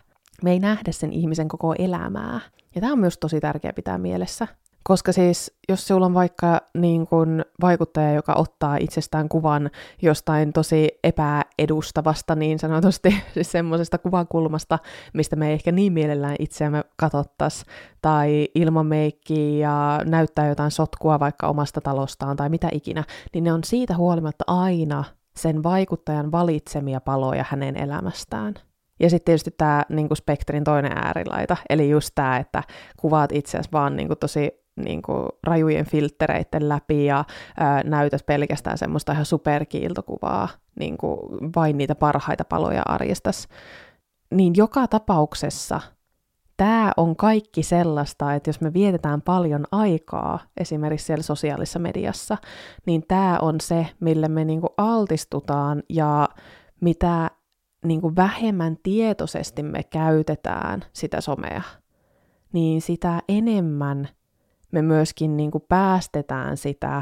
Me 0.44 0.52
ei 0.52 0.60
nähdä 0.60 0.92
sen 0.92 1.14
ihmisen 1.14 1.48
koko 1.48 1.76
elämää. 1.80 2.40
Ja 2.76 2.82
tämä 2.82 2.94
on 2.94 3.00
myös 3.00 3.18
tosi 3.18 3.40
tärkeää 3.40 3.74
pitää 3.74 3.98
mielessä. 3.98 4.48
Koska 4.84 5.12
siis, 5.12 5.58
jos 5.70 5.88
sulla 5.88 6.06
on 6.06 6.14
vaikka 6.14 6.62
niin 6.78 7.08
kun 7.08 7.46
vaikuttaja, 7.62 8.14
joka 8.14 8.34
ottaa 8.34 8.78
itsestään 8.78 9.30
kuvan 9.30 9.70
jostain 10.02 10.54
tosi 10.54 10.90
epäedustavasta 11.04 12.36
niin 12.36 12.60
sanotusti, 12.60 13.16
siis 13.34 13.52
semmoisesta 13.52 13.98
kuvakulmasta, 13.98 14.80
mistä 15.14 15.36
me 15.36 15.48
ei 15.48 15.54
ehkä 15.54 15.72
niin 15.72 15.94
mielellään 15.94 16.36
itseämme 16.40 16.84
katottas, 16.96 17.66
tai 18.02 18.48
ilman 18.56 18.86
meikkiä 18.86 19.68
ja 19.68 20.02
näyttää 20.06 20.48
jotain 20.48 20.72
sotkua 20.72 21.20
vaikka 21.20 21.48
omasta 21.48 21.82
talostaan 21.82 22.38
tai 22.38 22.50
mitä 22.50 22.70
ikinä, 22.72 23.04
niin 23.34 23.44
ne 23.44 23.54
on 23.54 23.64
siitä 23.64 23.98
huolimatta 23.98 24.44
aina 24.48 25.04
sen 25.36 25.64
vaikuttajan 25.64 26.32
valitsemia 26.32 27.02
paloja 27.02 27.46
hänen 27.50 27.78
elämästään. 27.78 28.54
Ja 29.00 29.10
sitten 29.10 29.26
tietysti 29.26 29.52
tämä 29.58 29.84
niin 29.90 30.08
spektrin 30.14 30.64
toinen 30.64 30.92
äärilaita, 30.92 31.58
eli 31.70 31.90
just 31.90 32.10
tämä, 32.16 32.38
että 32.38 32.64
kuvaat 32.98 33.32
itseäsi 33.32 33.70
vaan 33.72 33.96
niin 33.96 34.10
tosi 34.20 34.61
niin 34.76 35.02
kuin, 35.02 35.28
rajujen 35.44 35.86
filtreiden 35.86 36.70
läpi 36.70 37.06
ja 37.06 37.26
ää, 37.58 37.84
näytät 37.84 38.26
pelkästään 38.26 38.78
semmoista 38.78 39.12
ihan 39.12 39.26
superkiiltokuvaa, 39.26 40.50
niin 40.80 40.98
kuin, 40.98 41.20
vain 41.56 41.78
niitä 41.78 41.96
parhaita 41.96 42.46
paloja 42.46 42.82
arjestas. 42.86 43.48
Niin 44.34 44.54
joka 44.58 44.88
tapauksessa 44.88 45.82
tämä 46.58 46.92
on 46.98 47.16
kaikki 47.16 47.64
sellaista, 47.64 48.34
että 48.34 48.50
jos 48.50 48.62
me 48.62 48.74
vietetään 48.74 49.22
paljon 49.22 49.66
aikaa 49.72 50.40
esimerkiksi 50.58 51.06
siellä 51.06 51.24
sosiaalisessa 51.24 51.80
mediassa, 51.80 52.38
niin 52.86 53.04
tämä 53.08 53.40
on 53.42 53.62
se, 53.62 53.88
mille 54.00 54.28
me 54.28 54.46
niin 54.46 54.62
kuin 54.62 54.74
altistutaan 54.78 55.84
ja 55.90 56.30
mitä 56.82 57.32
niin 57.86 58.02
kuin 58.02 58.16
vähemmän 58.16 58.78
tietoisesti 58.84 59.64
me 59.64 59.84
käytetään 59.84 60.84
sitä 60.94 61.22
somea, 61.22 61.62
niin 62.54 62.82
sitä 62.82 63.22
enemmän– 63.30 64.08
me 64.72 64.82
myöskin 64.82 65.38
niin 65.38 65.52
kuin 65.52 65.64
päästetään 65.70 66.58
sitä 66.58 67.02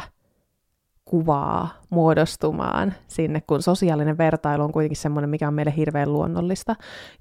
kuvaa 1.05 1.69
muodostumaan 1.89 2.93
sinne, 3.07 3.41
kun 3.41 3.61
sosiaalinen 3.61 4.17
vertailu 4.17 4.63
on 4.63 4.71
kuitenkin 4.71 4.97
semmoinen, 4.97 5.29
mikä 5.29 5.47
on 5.47 5.53
meille 5.53 5.73
hirveän 5.75 6.13
luonnollista, 6.13 6.75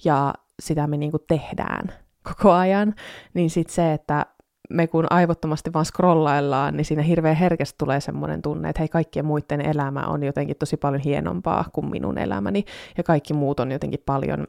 ja 0.04 0.34
sitä 0.62 0.86
me 0.86 0.96
niin 0.96 1.10
kuin 1.10 1.22
tehdään 1.28 1.92
koko 2.22 2.52
ajan, 2.52 2.94
niin 3.34 3.50
sitten 3.50 3.74
se, 3.74 3.92
että 3.92 4.26
me 4.70 4.86
kun 4.86 5.06
aivottomasti 5.10 5.72
vaan 5.72 5.84
scrollaillaan, 5.84 6.76
niin 6.76 6.84
siinä 6.84 7.02
hirveän 7.02 7.36
herkästi 7.36 7.74
tulee 7.78 8.00
semmoinen 8.00 8.42
tunne, 8.42 8.68
että 8.68 8.82
hei, 8.82 8.88
kaikkien 8.88 9.24
muiden 9.24 9.60
elämä 9.60 10.00
on 10.00 10.24
jotenkin 10.24 10.56
tosi 10.56 10.76
paljon 10.76 11.02
hienompaa 11.02 11.64
kuin 11.72 11.90
minun 11.90 12.18
elämäni, 12.18 12.64
ja 12.96 13.02
kaikki 13.02 13.34
muut 13.34 13.60
on 13.60 13.72
jotenkin 13.72 14.02
paljon 14.06 14.46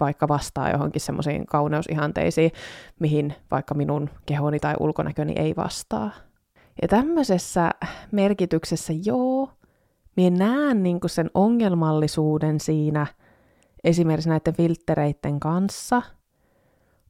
vaikka 0.00 0.28
vastaa 0.28 0.70
johonkin 0.70 1.00
semmoisiin 1.00 1.46
kauneusihanteisiin, 1.46 2.50
mihin 2.98 3.34
vaikka 3.50 3.74
minun 3.74 4.10
kehoni 4.26 4.60
tai 4.60 4.74
ulkonäköni 4.80 5.32
ei 5.36 5.56
vastaa. 5.56 6.10
Ja 6.82 6.88
tämmöisessä 6.88 7.70
merkityksessä 8.12 8.92
joo, 9.04 9.50
minä 10.16 10.46
näen 10.46 10.82
niin 10.82 10.98
sen 11.06 11.30
ongelmallisuuden 11.34 12.60
siinä 12.60 13.06
esimerkiksi 13.84 14.28
näiden 14.28 14.54
filtreiden 14.54 15.40
kanssa– 15.40 16.02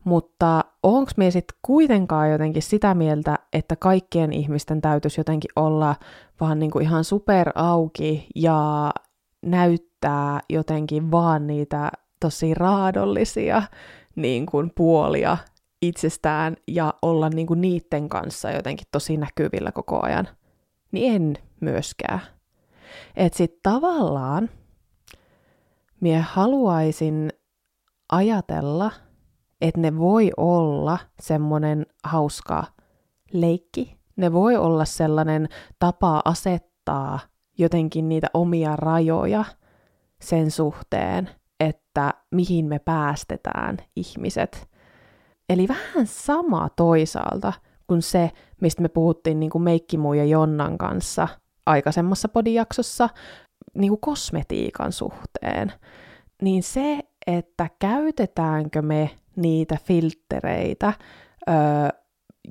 mutta 0.07 0.65
onko 0.83 1.11
me 1.17 1.31
sitten 1.31 1.59
kuitenkaan 1.63 2.31
jotenkin 2.31 2.63
sitä 2.63 2.95
mieltä, 2.95 3.39
että 3.53 3.77
kaikkien 3.77 4.33
ihmisten 4.33 4.81
täytyisi 4.81 5.21
jotenkin 5.21 5.51
olla 5.57 5.95
vaan 6.41 6.59
niinku 6.59 6.79
ihan 6.79 7.05
super 7.05 7.51
auki 7.55 8.27
ja 8.35 8.91
näyttää 9.43 10.41
jotenkin 10.51 11.11
vaan 11.11 11.47
niitä 11.47 11.91
tosi 12.21 12.55
raadollisia 12.55 13.63
niin 14.17 14.47
kuin 14.47 14.73
puolia 14.75 15.37
itsestään 15.83 16.57
ja 16.69 16.95
olla 17.03 17.29
niin 17.29 17.47
kuin 17.47 17.61
niiden 17.61 18.09
kanssa 18.09 18.51
jotenkin 18.51 18.87
tosi 18.93 19.17
näkyvillä 19.17 19.73
koko 19.73 20.01
ajan, 20.03 20.29
niin 20.93 21.15
en 21.15 21.35
myöskään. 21.61 22.21
Et 23.17 23.35
sit 23.35 23.63
tavallaan 23.63 24.51
mie 26.01 26.19
haluaisin 26.19 27.33
ajatella, 28.13 28.91
että 29.61 29.81
ne 29.81 29.99
voi 29.99 30.31
olla 30.37 30.99
semmoinen 31.21 31.87
hauska 32.05 32.65
leikki. 33.33 33.97
Ne 34.17 34.33
voi 34.33 34.57
olla 34.57 34.85
sellainen 34.85 35.49
tapa 35.79 36.23
asettaa 36.25 37.19
jotenkin 37.59 38.09
niitä 38.09 38.27
omia 38.35 38.77
rajoja 38.77 39.45
sen 40.21 40.51
suhteen, 40.51 41.31
että 41.61 42.15
mihin 42.31 42.67
me 42.67 42.79
päästetään 42.79 43.77
ihmiset. 43.97 44.69
Eli 45.49 45.69
vähän 45.69 46.07
sama 46.07 46.69
toisaalta 46.77 47.53
kuin 47.87 48.03
se, 48.03 48.31
mistä 48.61 48.83
me 48.83 48.89
puhuttiin 48.89 49.41
niin 49.41 49.51
kuin 49.51 49.63
Meikkimuu 49.63 50.15
ja 50.15 50.25
Jonnan 50.25 50.79
kanssa 50.79 51.29
aikaisemmassa 51.67 52.29
podijaksossa 52.29 53.09
niin 53.75 53.91
kuin 53.91 54.01
kosmetiikan 54.01 54.93
suhteen. 54.93 55.73
Niin 56.43 56.63
se, 56.63 57.01
että 57.27 57.71
käytetäänkö 57.79 58.83
me 58.83 59.11
niitä 59.37 59.79
filtreitä, 59.85 60.93
öö, 61.49 61.55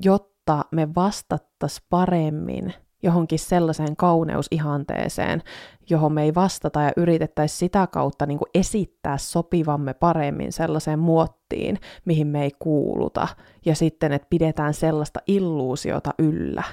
jotta 0.04 0.66
me 0.72 0.96
vastattaisiin 0.96 1.86
paremmin 1.90 2.74
johonkin 3.04 3.40
sellaiseen 3.40 3.96
kauneusihanteeseen, 3.96 5.44
johon 5.90 6.14
me 6.14 6.24
ei 6.24 6.36
vastata 6.36 6.82
ja 6.82 6.92
yritettäisiin 6.98 7.60
sitä 7.60 7.88
kautta 7.88 8.26
niin 8.26 8.38
kuin 8.38 8.50
esittää 8.54 9.18
sopivamme 9.18 9.94
paremmin 9.94 10.52
sellaiseen 10.52 11.00
muottiin, 11.00 11.80
mihin 12.06 12.28
me 12.28 12.44
ei 12.44 12.52
kuuluta, 12.60 13.28
ja 13.66 13.76
sitten, 13.76 14.12
että 14.12 14.28
pidetään 14.30 14.74
sellaista 14.74 15.20
illuusiota 15.28 16.14
yllä. 16.20 16.64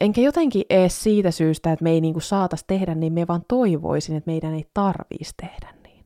Enkä 0.00 0.20
jotenkin 0.20 0.62
ees 0.70 1.02
siitä 1.02 1.30
syystä, 1.30 1.72
että 1.72 1.82
me 1.82 1.90
ei 1.90 2.00
niin 2.00 2.14
kuin 2.14 2.22
saatas 2.22 2.64
tehdä, 2.66 2.94
niin 2.94 3.12
me 3.12 3.26
vaan 3.28 3.42
toivoisin, 3.48 4.16
että 4.16 4.30
meidän 4.30 4.54
ei 4.54 4.64
tarvitsisi 4.74 5.34
tehdä 5.36 5.74
niin. 5.84 6.04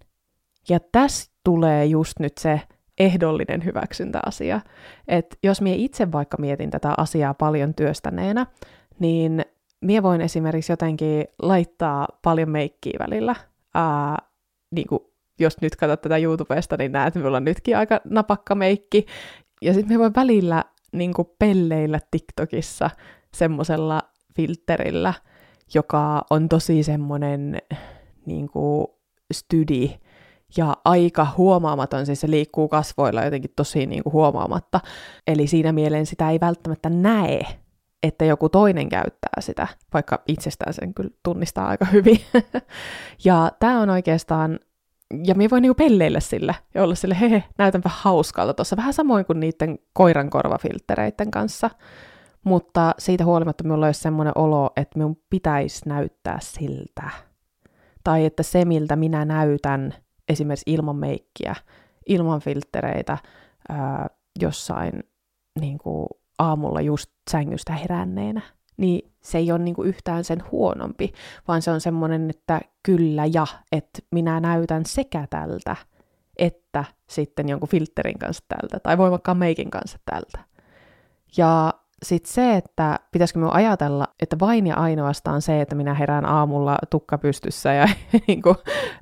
Ja 0.69 0.80
tässä 0.92 1.33
tulee 1.45 1.87
just 1.87 2.12
nyt 2.21 2.38
se 2.38 2.61
ehdollinen 3.00 3.64
hyväksyntäasia. 3.64 4.61
Että 5.09 5.37
jos 5.42 5.61
mie 5.61 5.75
itse 5.75 6.12
vaikka 6.12 6.37
mietin 6.40 6.71
tätä 6.71 6.95
asiaa 6.97 7.35
paljon 7.35 7.75
työstäneenä, 7.75 8.47
niin 8.99 9.45
mie 9.80 10.02
voin 10.02 10.21
esimerkiksi 10.21 10.73
jotenkin 10.73 11.25
laittaa 11.42 12.09
paljon 12.23 12.50
meikkiä 12.50 12.97
välillä, 12.99 13.35
ää, 13.75 14.16
niin 14.71 14.87
kuin 14.87 15.00
jos 15.38 15.61
nyt 15.61 15.76
katsot 15.76 16.00
tätä 16.00 16.16
YouTubesta, 16.19 16.76
niin 16.76 16.92
näet, 16.92 17.09
että 17.09 17.19
minulla 17.19 17.37
on 17.37 17.45
nytkin 17.45 17.76
aika 17.76 18.00
napakka 18.04 18.54
meikki. 18.54 19.07
Ja 19.62 19.75
sitten 19.75 19.97
me 19.97 19.99
voi 19.99 20.11
välillä 20.16 20.64
niin 20.92 21.14
kuin 21.14 21.28
pelleillä 21.38 22.00
TikTokissa 22.11 22.90
semmoisella 23.35 24.02
filterillä, 24.37 25.14
joka 25.75 26.25
on 26.30 26.49
tosi 26.49 26.83
semmoinen 26.83 27.59
niin 28.26 28.49
kuin 28.49 28.87
stydi 29.33 30.00
ja 30.57 30.76
aika 30.85 31.26
huomaamaton, 31.37 32.07
siis 32.07 32.21
se 32.21 32.30
liikkuu 32.30 32.69
kasvoilla 32.69 33.25
jotenkin 33.25 33.52
tosi 33.57 33.87
niin 33.87 34.02
kuin 34.02 34.12
huomaamatta. 34.12 34.80
Eli 35.26 35.47
siinä 35.47 35.73
mieleen 35.73 36.07
sitä 36.07 36.30
ei 36.30 36.40
välttämättä 36.40 36.90
näe, 36.90 37.40
että 38.02 38.25
joku 38.25 38.49
toinen 38.49 38.88
käyttää 38.88 39.40
sitä, 39.40 39.69
vaikka 39.95 40.23
itsestään 40.28 40.75
sen 40.75 40.95
kyllä 40.95 41.11
tunnistaa 41.23 41.69
aika 41.69 41.85
hyvin. 41.85 42.21
ja 43.25 43.52
tämä 43.59 43.80
on 43.80 43.90
oikeastaan, 43.90 44.59
ja 45.25 45.35
minä 45.35 45.50
voin 45.50 45.62
niinku 45.62 45.75
pelleillä 45.75 46.21
sillä 46.21 46.54
ja 46.75 46.83
olla 46.83 46.95
sille, 46.95 47.21
hehe, 47.21 47.45
näytänpä 47.59 47.90
hauskalta 47.92 48.54
tuossa, 48.54 48.76
vähän 48.76 48.95
samoin 48.95 49.25
kuin 49.25 49.40
niiden 49.40 49.78
koiran 49.92 50.30
korvafilttereiden 50.30 51.30
kanssa. 51.30 51.71
Mutta 52.45 52.95
siitä 52.99 53.25
huolimatta 53.25 53.64
minulla 53.64 53.87
olisi 53.87 54.00
semmoinen 54.00 54.33
olo, 54.35 54.71
että 54.76 54.99
minun 54.99 55.16
pitäisi 55.30 55.88
näyttää 55.88 56.38
siltä. 56.42 57.11
Tai 58.04 58.25
että 58.25 58.42
se, 58.42 58.64
miltä 58.64 58.97
minä 58.97 59.25
näytän 59.25 59.95
esimerkiksi 60.30 60.70
ilman 60.70 60.96
meikkiä, 60.96 61.54
ilman 62.06 62.40
filttereitä, 62.40 63.18
ää, 63.68 64.06
jossain 64.40 64.92
niin 65.60 65.78
kuin 65.78 66.06
aamulla 66.38 66.80
just 66.80 67.10
sängystä 67.30 67.72
heränneenä, 67.72 68.40
niin 68.76 69.12
se 69.22 69.38
ei 69.38 69.52
ole 69.52 69.58
niin 69.58 69.75
kuin 69.75 69.88
yhtään 69.88 70.25
sen 70.25 70.42
huonompi, 70.50 71.12
vaan 71.49 71.62
se 71.62 71.70
on 71.70 71.80
semmoinen, 71.80 72.30
että 72.30 72.60
kyllä 72.82 73.26
ja, 73.26 73.46
että 73.72 73.99
minä 74.10 74.40
näytän 74.40 74.87
sekä 74.87 75.26
tältä, 75.30 75.76
että 76.38 76.84
sitten 77.10 77.49
jonkun 77.49 77.68
filterin 77.68 78.18
kanssa 78.18 78.44
tältä, 78.49 78.80
tai 78.80 78.99
voimakkaan 78.99 79.37
meikin 79.37 79.70
kanssa 79.70 79.99
tältä. 80.04 80.38
Ja 81.37 81.75
sitten 82.02 82.33
se, 82.33 82.57
että 82.57 82.99
pitäisikö 83.12 83.38
minun 83.38 83.52
ajatella, 83.52 84.09
että 84.23 84.37
vain 84.40 84.66
ja 84.66 84.76
ainoastaan 84.76 85.42
se, 85.42 85.61
että 85.61 85.75
minä 85.75 85.95
herään 85.95 86.26
aamulla 86.26 86.78
tukka 86.90 87.19
pystyssä 87.19 87.73
ja 87.73 87.88
niin 88.26 88.42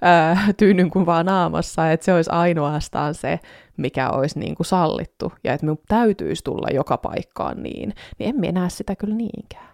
ää, 0.02 0.52
tyynyn 0.56 0.90
kuin 0.90 1.06
vaan 1.06 1.26
naamassa, 1.26 1.92
että 1.92 2.04
se 2.04 2.14
olisi 2.14 2.30
ainoastaan 2.30 3.14
se, 3.14 3.40
mikä 3.76 4.10
olisi 4.10 4.38
niin 4.38 4.54
kuin 4.54 4.66
sallittu, 4.66 5.32
ja 5.44 5.52
että 5.52 5.66
minun 5.66 5.82
täytyisi 5.88 6.44
tulla 6.44 6.68
joka 6.70 6.96
paikkaan 6.96 7.62
niin, 7.62 7.94
niin 8.18 8.28
en 8.28 8.40
minä 8.40 8.60
näe 8.60 8.70
sitä 8.70 8.96
kyllä 8.96 9.14
niinkään. 9.14 9.68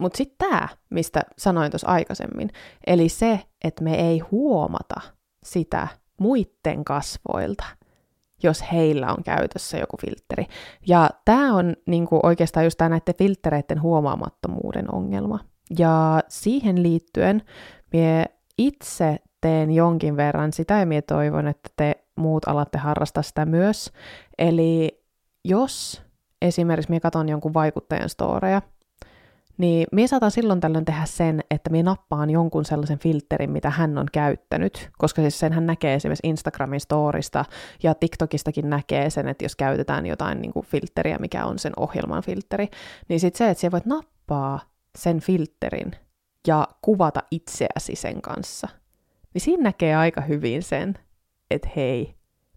Mutta 0.00 0.16
sitten 0.16 0.48
tämä, 0.48 0.68
mistä 0.90 1.22
sanoin 1.38 1.70
tuossa 1.70 1.88
aikaisemmin, 1.88 2.50
eli 2.86 3.08
se, 3.08 3.40
että 3.64 3.84
me 3.84 3.94
ei 3.94 4.18
huomata 4.18 5.00
sitä 5.44 5.88
muiden 6.18 6.84
kasvoilta– 6.84 7.64
jos 8.44 8.64
heillä 8.72 9.12
on 9.12 9.24
käytössä 9.24 9.78
joku 9.78 9.96
filtteri. 9.96 10.46
Ja 10.86 11.10
tämä 11.24 11.54
on 11.54 11.76
niinku 11.86 12.20
oikeastaan 12.22 12.66
just 12.66 12.80
näiden 12.80 13.14
filtreiden 13.18 13.82
huomaamattomuuden 13.82 14.94
ongelma. 14.94 15.38
Ja 15.78 16.20
siihen 16.28 16.82
liittyen 16.82 17.42
mie 17.92 18.24
itse 18.58 19.16
teen 19.40 19.70
jonkin 19.70 20.16
verran 20.16 20.52
sitä, 20.52 20.78
ja 20.78 20.86
mie 20.86 21.02
toivon, 21.02 21.48
että 21.48 21.70
te 21.76 22.04
muut 22.16 22.48
alatte 22.48 22.78
harrastaa 22.78 23.22
sitä 23.22 23.46
myös. 23.46 23.92
Eli 24.38 25.02
jos 25.44 26.02
esimerkiksi 26.42 26.90
minä 26.90 27.00
katson 27.00 27.28
jonkun 27.28 27.54
vaikuttajan 27.54 28.08
storeja, 28.08 28.62
niin 29.58 29.86
minä 29.92 30.06
saatan 30.06 30.30
silloin 30.30 30.60
tällöin 30.60 30.84
tehdä 30.84 31.04
sen, 31.04 31.40
että 31.50 31.70
minä 31.70 31.82
nappaan 31.90 32.30
jonkun 32.30 32.64
sellaisen 32.64 32.98
filterin, 32.98 33.50
mitä 33.50 33.70
hän 33.70 33.98
on 33.98 34.06
käyttänyt, 34.12 34.90
koska 34.98 35.22
siis 35.22 35.38
sen 35.38 35.52
hän 35.52 35.66
näkee 35.66 35.94
esimerkiksi 35.94 36.28
Instagramin 36.28 36.80
storista 36.80 37.44
ja 37.82 37.94
TikTokistakin 37.94 38.70
näkee 38.70 39.10
sen, 39.10 39.28
että 39.28 39.44
jos 39.44 39.56
käytetään 39.56 40.06
jotain 40.06 40.40
niin 40.40 40.52
kuin 40.52 40.66
filteriä, 40.66 41.18
mikä 41.18 41.46
on 41.46 41.58
sen 41.58 41.72
ohjelman 41.76 42.22
filteri, 42.22 42.68
niin 43.08 43.20
sitten 43.20 43.38
se, 43.38 43.50
että 43.50 43.60
siellä 43.60 43.72
voit 43.72 43.86
nappaa 43.86 44.60
sen 44.98 45.20
filterin 45.20 45.92
ja 46.46 46.68
kuvata 46.82 47.22
itseäsi 47.30 47.96
sen 47.96 48.22
kanssa, 48.22 48.68
niin 49.34 49.42
siinä 49.42 49.62
näkee 49.62 49.96
aika 49.96 50.20
hyvin 50.20 50.62
sen, 50.62 50.94
että 51.50 51.68
hei, 51.76 52.14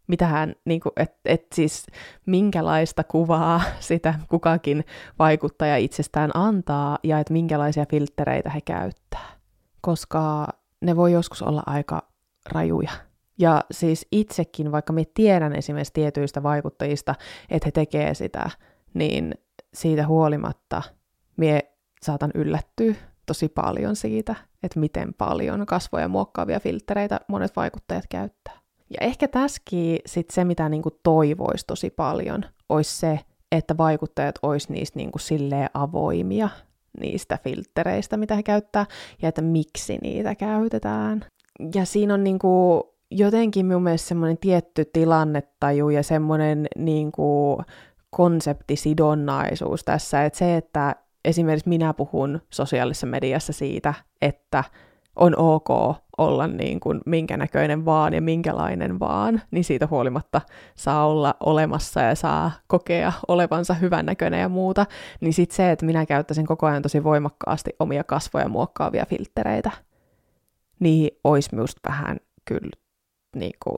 mitähän, 0.08 0.56
niin 0.66 0.82
kuin, 0.82 0.94
et, 0.98 1.16
et 1.26 1.46
siis 1.56 1.86
minkälaista 2.26 3.04
kuvaa 3.04 3.62
sitä 3.80 4.14
kukakin 4.30 4.86
vaikuttaja 5.20 5.78
itsestään 5.78 6.32
antaa 6.34 7.00
ja 7.04 7.20
että 7.20 7.34
minkälaisia 7.34 7.86
filtreitä 7.90 8.50
he 8.50 8.62
käyttää. 8.62 9.28
Koska 9.82 10.48
ne 10.82 10.96
voi 10.96 11.12
joskus 11.12 11.42
olla 11.42 11.64
aika 11.66 12.02
rajuja. 12.52 12.92
Ja 13.40 13.64
siis 13.72 14.08
itsekin, 14.12 14.72
vaikka 14.72 14.94
me 14.94 15.04
tiedän 15.14 15.56
esimerkiksi 15.56 15.94
tietyistä 15.94 16.44
vaikuttajista, 16.44 17.16
että 17.50 17.68
he 17.68 17.72
tekee 17.72 18.14
sitä, 18.14 18.50
niin 18.94 19.36
siitä 19.74 20.08
huolimatta 20.08 20.82
mie 21.38 21.60
saatan 22.02 22.32
yllättyä 22.36 22.96
tosi 23.26 23.50
paljon 23.50 23.96
siitä, 23.96 24.36
että 24.64 24.80
miten 24.80 25.14
paljon 25.14 25.66
kasvoja 25.66 26.08
muokkaavia 26.08 26.60
filtreitä 26.60 27.20
monet 27.28 27.56
vaikuttajat 27.56 28.06
käyttää. 28.10 28.67
Ja 28.90 28.98
ehkä 29.02 29.28
tässäkin 29.28 30.00
sit 30.06 30.30
se, 30.30 30.46
mitä 30.46 30.70
niinku 30.70 30.90
toivoisi 31.04 31.66
tosi 31.68 31.90
paljon, 31.90 32.46
olisi 32.70 32.98
se, 32.98 33.20
että 33.52 33.78
vaikuttajat 33.78 34.36
olisi 34.42 34.74
niistä 34.74 35.00
niinku 35.00 35.20
silleen 35.20 35.70
avoimia 35.74 36.50
niistä 37.00 37.40
filtreistä, 37.44 38.18
mitä 38.18 38.36
he 38.36 38.44
käyttää, 38.44 38.86
ja 39.22 39.30
että 39.30 39.42
miksi 39.42 39.98
niitä 39.98 40.36
käytetään. 40.36 41.26
Ja 41.76 41.86
siinä 41.86 42.14
on 42.14 42.24
niinku 42.24 42.84
jotenkin 43.12 43.66
minun 43.66 43.84
mielestä 43.84 44.08
semmoinen 44.08 44.38
tietty 44.38 44.86
tilannetaju 44.94 45.90
ja 45.90 46.04
semmoinen 46.04 46.68
niinku 46.78 47.62
konseptisidonnaisuus 48.10 49.84
tässä, 49.84 50.26
että 50.26 50.40
se, 50.40 50.58
että 50.58 50.96
esimerkiksi 51.26 51.70
minä 51.70 51.94
puhun 51.94 52.42
sosiaalisessa 52.50 53.08
mediassa 53.08 53.54
siitä, 53.54 53.94
että 54.22 54.64
on 55.16 55.34
ok 55.38 55.98
olla 56.18 56.48
niin 56.48 56.80
kuin 56.80 57.02
minkä 57.06 57.38
näköinen 57.38 57.86
vaan 57.86 58.14
ja 58.14 58.22
minkälainen 58.22 59.00
vaan, 59.00 59.42
niin 59.52 59.64
siitä 59.64 59.88
huolimatta 59.88 60.42
saa 60.76 61.08
olla 61.08 61.36
olemassa 61.40 62.02
ja 62.02 62.16
saa 62.16 62.52
kokea 62.68 63.14
olevansa 63.28 63.74
hyvännäköinen 63.74 64.42
ja 64.42 64.50
muuta, 64.50 64.86
niin 65.22 65.34
sitten 65.34 65.56
se, 65.56 65.72
että 65.72 65.86
minä 65.86 66.06
käyttäisin 66.06 66.46
koko 66.46 66.66
ajan 66.66 66.82
tosi 66.82 67.04
voimakkaasti 67.04 67.72
omia 67.80 68.04
kasvoja 68.04 68.50
muokkaavia 68.50 69.06
filtreitä, 69.06 69.72
niin 70.80 71.12
olisi 71.24 71.56
myös 71.56 71.72
vähän 71.90 72.18
kyllä 72.46 72.72
niin 73.36 73.56
kuin 73.64 73.78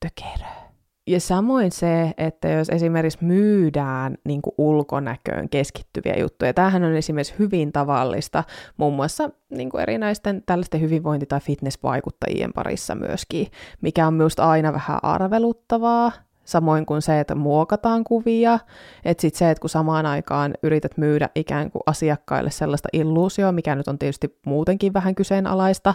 tökeröä. 0.00 0.65
Ja 1.08 1.20
samoin 1.20 1.72
se, 1.72 2.14
että 2.18 2.48
jos 2.48 2.68
esimerkiksi 2.68 3.24
myydään 3.24 4.14
niin 4.24 4.40
ulkonäköön 4.58 5.48
keskittyviä 5.48 6.14
juttuja, 6.18 6.54
tämähän 6.54 6.84
on 6.84 6.96
esimerkiksi 6.96 7.34
hyvin 7.38 7.72
tavallista 7.72 8.44
muun 8.76 8.94
muassa 8.94 9.30
niin 9.50 9.70
erinäisten 9.78 10.42
tällaisten 10.46 10.80
hyvinvointi- 10.80 11.26
tai 11.26 11.40
fitnessvaikuttajien 11.40 12.52
parissa 12.52 12.94
myöskin, 12.94 13.46
mikä 13.80 14.06
on 14.06 14.14
myös 14.14 14.38
aina 14.38 14.72
vähän 14.72 14.98
arveluttavaa, 15.02 16.12
samoin 16.44 16.86
kuin 16.86 17.02
se, 17.02 17.20
että 17.20 17.34
muokataan 17.34 18.04
kuvia, 18.04 18.58
että 19.04 19.20
sitten 19.20 19.38
se, 19.38 19.50
että 19.50 19.60
kun 19.60 19.70
samaan 19.70 20.06
aikaan 20.06 20.54
yrität 20.62 20.96
myydä 20.96 21.28
ikään 21.34 21.70
kuin 21.70 21.82
asiakkaille 21.86 22.50
sellaista 22.50 22.88
illuusioa, 22.92 23.52
mikä 23.52 23.74
nyt 23.74 23.88
on 23.88 23.98
tietysti 23.98 24.38
muutenkin 24.46 24.94
vähän 24.94 25.14
kyseenalaista, 25.14 25.94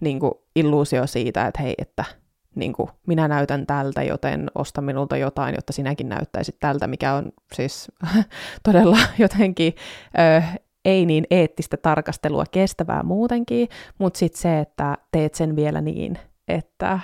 niin 0.00 0.20
kuin 0.20 0.32
illuusio 0.56 1.06
siitä, 1.06 1.46
että 1.46 1.62
hei, 1.62 1.74
että 1.78 2.04
niin 2.54 2.72
kuin, 2.72 2.88
minä 3.06 3.28
näytän 3.28 3.66
tältä, 3.66 4.02
joten 4.02 4.50
osta 4.54 4.80
minulta 4.80 5.16
jotain, 5.16 5.54
jotta 5.54 5.72
sinäkin 5.72 6.08
näyttäisit 6.08 6.56
tältä, 6.60 6.86
mikä 6.86 7.14
on 7.14 7.32
siis 7.52 7.92
todella 8.64 8.98
jotenkin 9.18 9.74
ö, 10.18 10.42
ei 10.84 11.06
niin 11.06 11.24
eettistä 11.30 11.76
tarkastelua 11.76 12.44
kestävää 12.50 13.02
muutenkin, 13.02 13.68
mutta 13.98 14.18
sitten 14.18 14.40
se, 14.40 14.58
että 14.58 14.98
teet 15.12 15.34
sen 15.34 15.56
vielä 15.56 15.80
niin, 15.80 16.18
että 16.48 17.00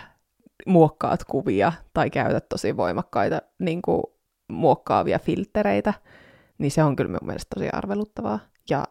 muokkaat 0.67 1.25
kuvia 1.25 1.73
tai 1.95 2.11
käytät 2.11 2.49
tosi 2.49 2.77
voimakkaita 2.77 3.43
niin 3.59 3.83
kuin, 3.83 4.03
muokkaavia 4.53 5.19
filtreitä, 5.19 5.95
niin 6.59 6.71
se 6.71 6.85
on 6.85 6.97
kyllä 6.97 7.11
mun 7.11 7.27
mielestä 7.27 7.55
tosi 7.55 7.69
arveluttavaa. 7.73 8.39
Ja 8.71 8.85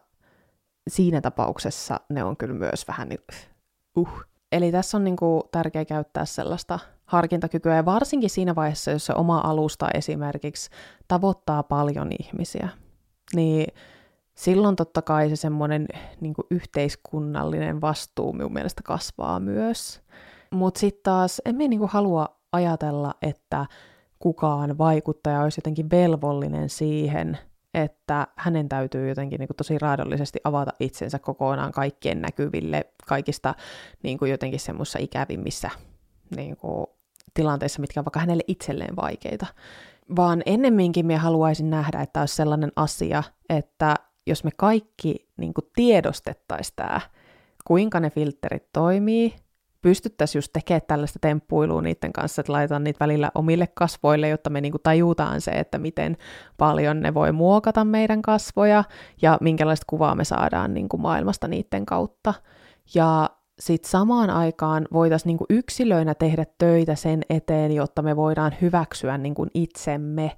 siinä 0.88 1.20
tapauksessa 1.20 2.00
ne 2.10 2.24
on 2.24 2.36
kyllä 2.36 2.54
myös 2.54 2.88
vähän 2.88 3.08
niin, 3.08 3.20
uh, 3.96 4.24
Eli 4.52 4.72
tässä 4.72 4.96
on 4.96 5.04
niin 5.04 5.16
kuin 5.16 5.42
tärkeää 5.52 5.84
käyttää 5.84 6.24
sellaista 6.24 6.78
harkintakykyä, 7.06 7.76
ja 7.76 7.84
varsinkin 7.84 8.30
siinä 8.30 8.54
vaiheessa, 8.54 8.90
jos 8.90 9.06
se 9.06 9.12
oma 9.16 9.40
alusta 9.44 9.88
esimerkiksi 9.94 10.70
tavoittaa 11.08 11.62
paljon 11.62 12.10
ihmisiä, 12.20 12.68
niin 13.34 13.66
silloin 14.34 14.76
totta 14.76 15.02
kai 15.02 15.28
se 15.28 15.36
semmoinen 15.36 15.86
niin 16.20 16.34
yhteiskunnallinen 16.50 17.80
vastuu 17.80 18.32
minun 18.32 18.52
mielestä 18.52 18.82
kasvaa 18.84 19.40
myös. 19.40 20.00
Mutta 20.50 20.80
sitten 20.80 21.02
taas 21.02 21.42
emme 21.44 21.68
niin 21.68 21.78
kuin 21.78 21.90
halua 21.90 22.36
ajatella, 22.52 23.14
että 23.22 23.66
kukaan 24.18 24.78
vaikuttaja 24.78 25.42
olisi 25.42 25.58
jotenkin 25.58 25.90
velvollinen 25.90 26.68
siihen, 26.68 27.38
että 27.76 28.26
hänen 28.36 28.68
täytyy 28.68 29.08
jotenkin 29.08 29.38
niin 29.38 29.48
kuin 29.48 29.56
tosi 29.56 29.78
raadollisesti 29.78 30.38
avata 30.44 30.72
itsensä 30.80 31.18
kokonaan 31.18 31.72
kaikkien 31.72 32.22
näkyville, 32.22 32.84
kaikista 33.06 33.54
niin 34.02 34.18
kuin 34.18 34.30
jotenkin 34.30 34.60
semmoisissa 34.60 34.98
ikävimmissä 34.98 35.70
niin 36.36 36.56
kuin, 36.56 36.86
tilanteissa, 37.34 37.80
mitkä 37.80 38.00
on 38.00 38.04
vaikka 38.04 38.20
hänelle 38.20 38.42
itselleen 38.46 38.96
vaikeita. 38.96 39.46
Vaan 40.16 40.42
ennemminkin 40.46 41.06
minä 41.06 41.18
haluaisin 41.18 41.70
nähdä, 41.70 42.00
että 42.00 42.20
olisi 42.20 42.34
sellainen 42.34 42.72
asia, 42.76 43.22
että 43.48 43.94
jos 44.26 44.44
me 44.44 44.50
kaikki 44.56 45.28
niin 45.36 45.54
kuin 45.54 45.70
tiedostettaisiin 45.74 46.76
tämä, 46.76 47.00
kuinka 47.64 48.00
ne 48.00 48.10
filterit 48.10 48.72
toimii, 48.72 49.34
pystyttäisiin 49.86 50.38
just 50.38 50.52
tekemään 50.52 50.82
tällaista 50.86 51.18
temppuilua 51.18 51.82
niiden 51.82 52.12
kanssa, 52.12 52.40
että 52.40 52.52
laitetaan 52.52 52.84
niitä 52.84 53.00
välillä 53.00 53.30
omille 53.34 53.66
kasvoille, 53.66 54.28
jotta 54.28 54.50
me 54.50 54.60
niinku 54.60 54.78
tajutaan 54.78 55.40
se, 55.40 55.50
että 55.50 55.78
miten 55.78 56.16
paljon 56.56 57.00
ne 57.00 57.14
voi 57.14 57.32
muokata 57.32 57.84
meidän 57.84 58.22
kasvoja 58.22 58.84
ja 59.22 59.38
minkälaista 59.40 59.84
kuvaa 59.86 60.14
me 60.14 60.24
saadaan 60.24 60.74
niinku 60.74 60.96
maailmasta 60.96 61.48
niiden 61.48 61.86
kautta. 61.86 62.34
Ja 62.94 63.30
sitten 63.58 63.90
samaan 63.90 64.30
aikaan 64.30 64.88
voitaisiin 64.92 65.28
niinku 65.28 65.46
yksilöinä 65.50 66.14
tehdä 66.14 66.44
töitä 66.58 66.94
sen 66.94 67.22
eteen, 67.30 67.72
jotta 67.72 68.02
me 68.02 68.16
voidaan 68.16 68.52
hyväksyä 68.60 69.18
niinku 69.18 69.46
itsemme, 69.54 70.32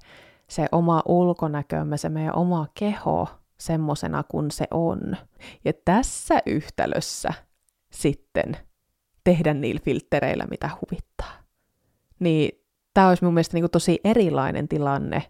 se 0.47 0.67
oma 0.71 1.03
ulkonäkömme, 1.07 1.97
se 1.97 2.09
meidän 2.09 2.35
oma 2.35 2.67
keho 2.79 3.27
semmosena 3.59 4.23
kuin 4.23 4.51
se 4.51 4.65
on. 4.71 4.99
Ja 5.65 5.73
tässä 5.85 6.41
yhtälössä 6.45 7.33
sitten 7.91 8.68
tehdä 9.29 9.53
niillä 9.53 9.81
filttereillä, 9.83 10.47
mitä 10.49 10.69
huvittaa. 10.81 11.33
Niin 12.19 12.63
tämä 12.93 13.09
olisi 13.09 13.23
mun 13.23 13.33
mielestä 13.33 13.57
niin 13.57 13.71
tosi 13.71 13.99
erilainen 14.03 14.67
tilanne 14.67 15.23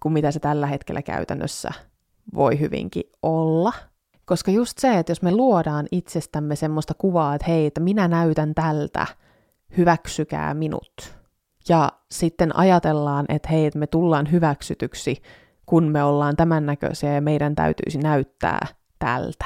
kuin 0.00 0.12
mitä 0.12 0.30
se 0.30 0.40
tällä 0.40 0.66
hetkellä 0.66 1.02
käytännössä 1.02 1.70
voi 2.34 2.60
hyvinkin 2.60 3.04
olla. 3.22 3.72
Koska 4.24 4.50
just 4.50 4.78
se, 4.78 4.98
että 4.98 5.10
jos 5.10 5.22
me 5.22 5.32
luodaan 5.32 5.86
itsestämme 5.92 6.56
semmoista 6.56 6.94
kuvaa, 6.94 7.34
että 7.34 7.46
hei, 7.48 7.66
että 7.66 7.80
minä 7.80 8.08
näytän 8.08 8.54
tältä, 8.54 9.06
hyväksykää 9.76 10.54
minut. 10.54 11.14
Ja 11.68 11.92
sitten 12.10 12.56
ajatellaan, 12.56 13.26
että 13.28 13.48
hei, 13.48 13.66
että 13.66 13.78
me 13.78 13.86
tullaan 13.86 14.32
hyväksytyksi, 14.32 15.22
kun 15.66 15.84
me 15.84 16.02
ollaan 16.02 16.36
tämän 16.36 16.66
näköisiä 16.66 17.14
ja 17.14 17.20
meidän 17.20 17.54
täytyisi 17.54 17.98
näyttää 17.98 18.66
tältä 18.98 19.44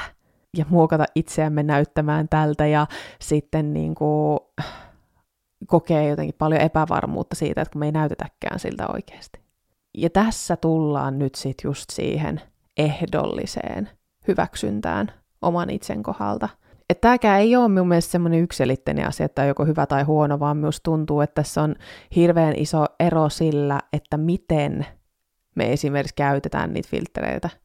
ja 0.57 0.65
muokata 0.69 1.05
itseämme 1.15 1.63
näyttämään 1.63 2.29
tältä 2.29 2.67
ja 2.67 2.87
sitten 3.21 3.73
niin 3.73 3.95
kuin 3.95 4.39
kokee 5.67 6.09
jotenkin 6.09 6.35
paljon 6.37 6.61
epävarmuutta 6.61 7.35
siitä, 7.35 7.61
että 7.61 7.71
kun 7.71 7.79
me 7.79 7.85
ei 7.85 7.91
näytetäkään 7.91 8.59
siltä 8.59 8.87
oikeasti. 8.87 9.39
Ja 9.97 10.09
tässä 10.09 10.55
tullaan 10.55 11.19
nyt 11.19 11.35
sitten 11.35 11.69
just 11.69 11.85
siihen 11.91 12.41
ehdolliseen 12.77 13.89
hyväksyntään 14.27 15.11
oman 15.41 15.69
itsen 15.69 16.03
kohdalta. 16.03 16.49
Että 16.89 17.01
tämäkään 17.01 17.41
ei 17.41 17.55
ole 17.55 17.67
minun 17.67 17.87
mielestä 17.87 18.11
semmoinen 18.11 18.39
yksilitteinen 18.39 19.07
asia, 19.07 19.25
että 19.25 19.45
joko 19.45 19.65
hyvä 19.65 19.85
tai 19.85 20.03
huono, 20.03 20.39
vaan 20.39 20.57
myös 20.57 20.81
tuntuu, 20.83 21.21
että 21.21 21.35
tässä 21.35 21.61
on 21.61 21.75
hirveän 22.15 22.53
iso 22.57 22.85
ero 22.99 23.29
sillä, 23.29 23.79
että 23.93 24.17
miten 24.17 24.85
me 25.55 25.73
esimerkiksi 25.73 26.15
käytetään 26.15 26.73
niitä 26.73 26.89
filtreitä– 26.89 27.49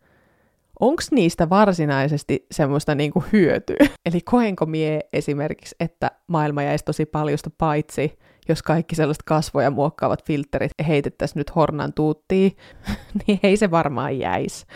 onko 0.80 1.02
niistä 1.10 1.50
varsinaisesti 1.50 2.46
semmoista 2.50 2.94
niinku 2.94 3.24
hyötyä? 3.32 3.86
Eli 4.06 4.20
koenko 4.20 4.66
mie 4.66 5.00
esimerkiksi, 5.12 5.74
että 5.80 6.10
maailma 6.26 6.62
jäisi 6.62 6.84
tosi 6.84 7.06
paljosta 7.06 7.50
paitsi, 7.58 8.18
jos 8.48 8.62
kaikki 8.62 8.94
sellaiset 8.94 9.22
kasvoja 9.22 9.70
muokkaavat 9.70 10.24
filterit 10.24 10.72
heitettäisiin 10.88 11.40
nyt 11.40 11.56
hornan 11.56 11.92
tuuttiin, 11.92 12.56
niin 13.26 13.40
ei 13.42 13.56
se 13.56 13.70
varmaan 13.70 14.18
jäisi. 14.18 14.66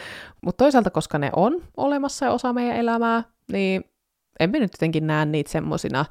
Mutta 0.42 0.64
toisaalta, 0.64 0.90
koska 0.90 1.18
ne 1.18 1.30
on 1.36 1.62
olemassa 1.76 2.26
ja 2.26 2.32
osa 2.32 2.52
meidän 2.52 2.76
elämää, 2.76 3.24
niin 3.52 3.84
en 4.40 4.52
nyt 4.52 4.72
jotenkin 4.72 5.06
näe 5.06 5.26
niitä 5.26 5.50
semmosina, 5.50 6.04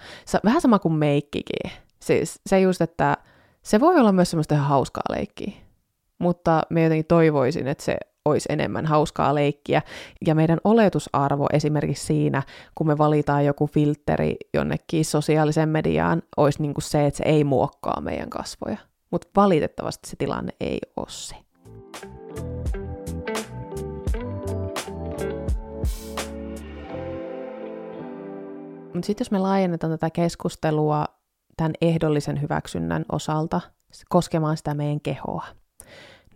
vähän 0.44 0.62
sama 0.62 0.80
kuin 0.80 0.94
meikkikin. 0.94 1.72
Siis 2.00 2.42
se 2.48 2.60
just, 2.60 2.82
että 2.82 3.18
se 3.62 3.80
voi 3.80 3.96
olla 3.96 4.12
myös 4.12 4.32
semmoista 4.32 4.56
ihan 4.56 4.68
hauskaa 4.68 5.04
leikkiä. 5.10 5.52
Mutta 6.20 6.62
me 6.70 6.84
jotenkin 6.84 7.06
toivoisin, 7.06 7.68
että 7.68 7.84
se 7.84 7.98
olisi 8.28 8.52
enemmän 8.52 8.86
hauskaa 8.86 9.36
leikkiä. 9.36 9.82
Ja 10.28 10.36
meidän 10.36 10.60
oletusarvo 10.64 11.48
esimerkiksi 11.54 12.06
siinä, 12.06 12.44
kun 12.76 12.88
me 12.88 12.98
valitaan 12.98 13.46
joku 13.46 13.68
filteri 13.68 14.36
jonnekin 14.54 15.06
sosiaaliseen 15.06 15.70
mediaan, 15.70 16.22
olisi 16.38 16.62
niin 16.62 16.74
kuin 16.74 16.84
se, 16.84 17.06
että 17.06 17.18
se 17.18 17.24
ei 17.24 17.44
muokkaa 17.44 18.02
meidän 18.02 18.30
kasvoja. 18.30 18.78
Mutta 19.12 19.28
valitettavasti 19.36 20.10
se 20.10 20.16
tilanne 20.16 20.54
ei 20.60 20.80
ole 20.98 21.06
se. 21.10 21.36
Mutta 28.94 29.06
sitten 29.06 29.26
jos 29.26 29.32
me 29.32 29.40
laajennetaan 29.40 29.92
tätä 29.92 30.10
keskustelua 30.10 31.06
tämän 31.58 31.74
ehdollisen 31.82 32.42
hyväksynnän 32.42 33.06
osalta 33.12 33.62
koskemaan 34.10 34.58
sitä 34.58 34.74
meidän 34.74 35.02
kehoa, 35.02 35.46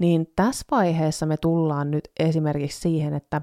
niin 0.02 0.28
tässä 0.36 0.66
vaiheessa 0.72 1.26
me 1.26 1.38
tullaan 1.38 1.92
nyt 1.92 2.12
esimerkiksi 2.20 2.82
siihen, 2.82 3.14
että 3.14 3.42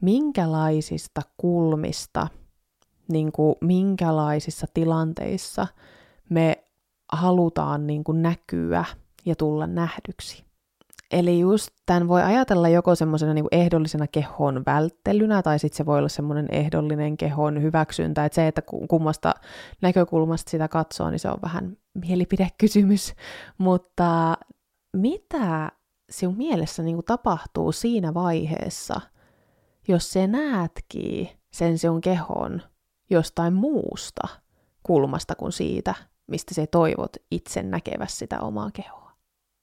minkälaisista 0.00 1.22
kulmista, 1.36 2.28
niin 3.08 3.32
kuin 3.32 3.54
minkälaisissa 3.60 4.66
tilanteissa 4.74 5.66
me 6.28 6.64
halutaan 7.12 7.86
niin 7.86 8.04
kuin 8.04 8.22
näkyä 8.22 8.84
ja 9.24 9.36
tulla 9.36 9.66
nähdyksi. 9.66 10.44
Eli 11.10 11.40
just 11.40 11.70
tämän 11.86 12.08
voi 12.08 12.22
ajatella 12.22 12.68
joko 12.68 12.94
semmoisena 12.94 13.34
niin 13.34 13.46
ehdollisena 13.52 14.06
kehon 14.06 14.62
välttelynä, 14.66 15.42
tai 15.42 15.58
sitten 15.58 15.76
se 15.76 15.86
voi 15.86 15.98
olla 15.98 16.08
semmoinen 16.08 16.48
ehdollinen 16.50 17.16
kehon 17.16 17.62
hyväksyntä, 17.62 18.24
että 18.24 18.34
se, 18.34 18.46
että 18.46 18.62
kummasta 18.88 19.34
näkökulmasta 19.82 20.50
sitä 20.50 20.68
katsoo, 20.68 21.10
niin 21.10 21.20
se 21.20 21.28
on 21.28 21.38
vähän 21.42 21.76
mielipidekysymys. 21.94 23.14
Mutta 23.58 24.36
mitä 24.92 25.72
sinun 26.10 26.36
mielessä 26.36 26.82
niin 26.82 26.96
kuin 26.96 27.04
tapahtuu 27.04 27.72
siinä 27.72 28.14
vaiheessa, 28.14 29.00
jos 29.88 30.12
se 30.12 30.26
näetkin 30.26 31.28
sen 31.52 31.78
sinun 31.78 32.00
kehon 32.00 32.62
jostain 33.10 33.54
muusta 33.54 34.28
kulmasta 34.82 35.34
kuin 35.34 35.52
siitä, 35.52 35.94
mistä 36.26 36.54
se 36.54 36.66
toivot 36.66 37.16
itse 37.30 37.62
näkevässä 37.62 38.18
sitä 38.18 38.40
omaa 38.40 38.70
kehoa. 38.70 39.12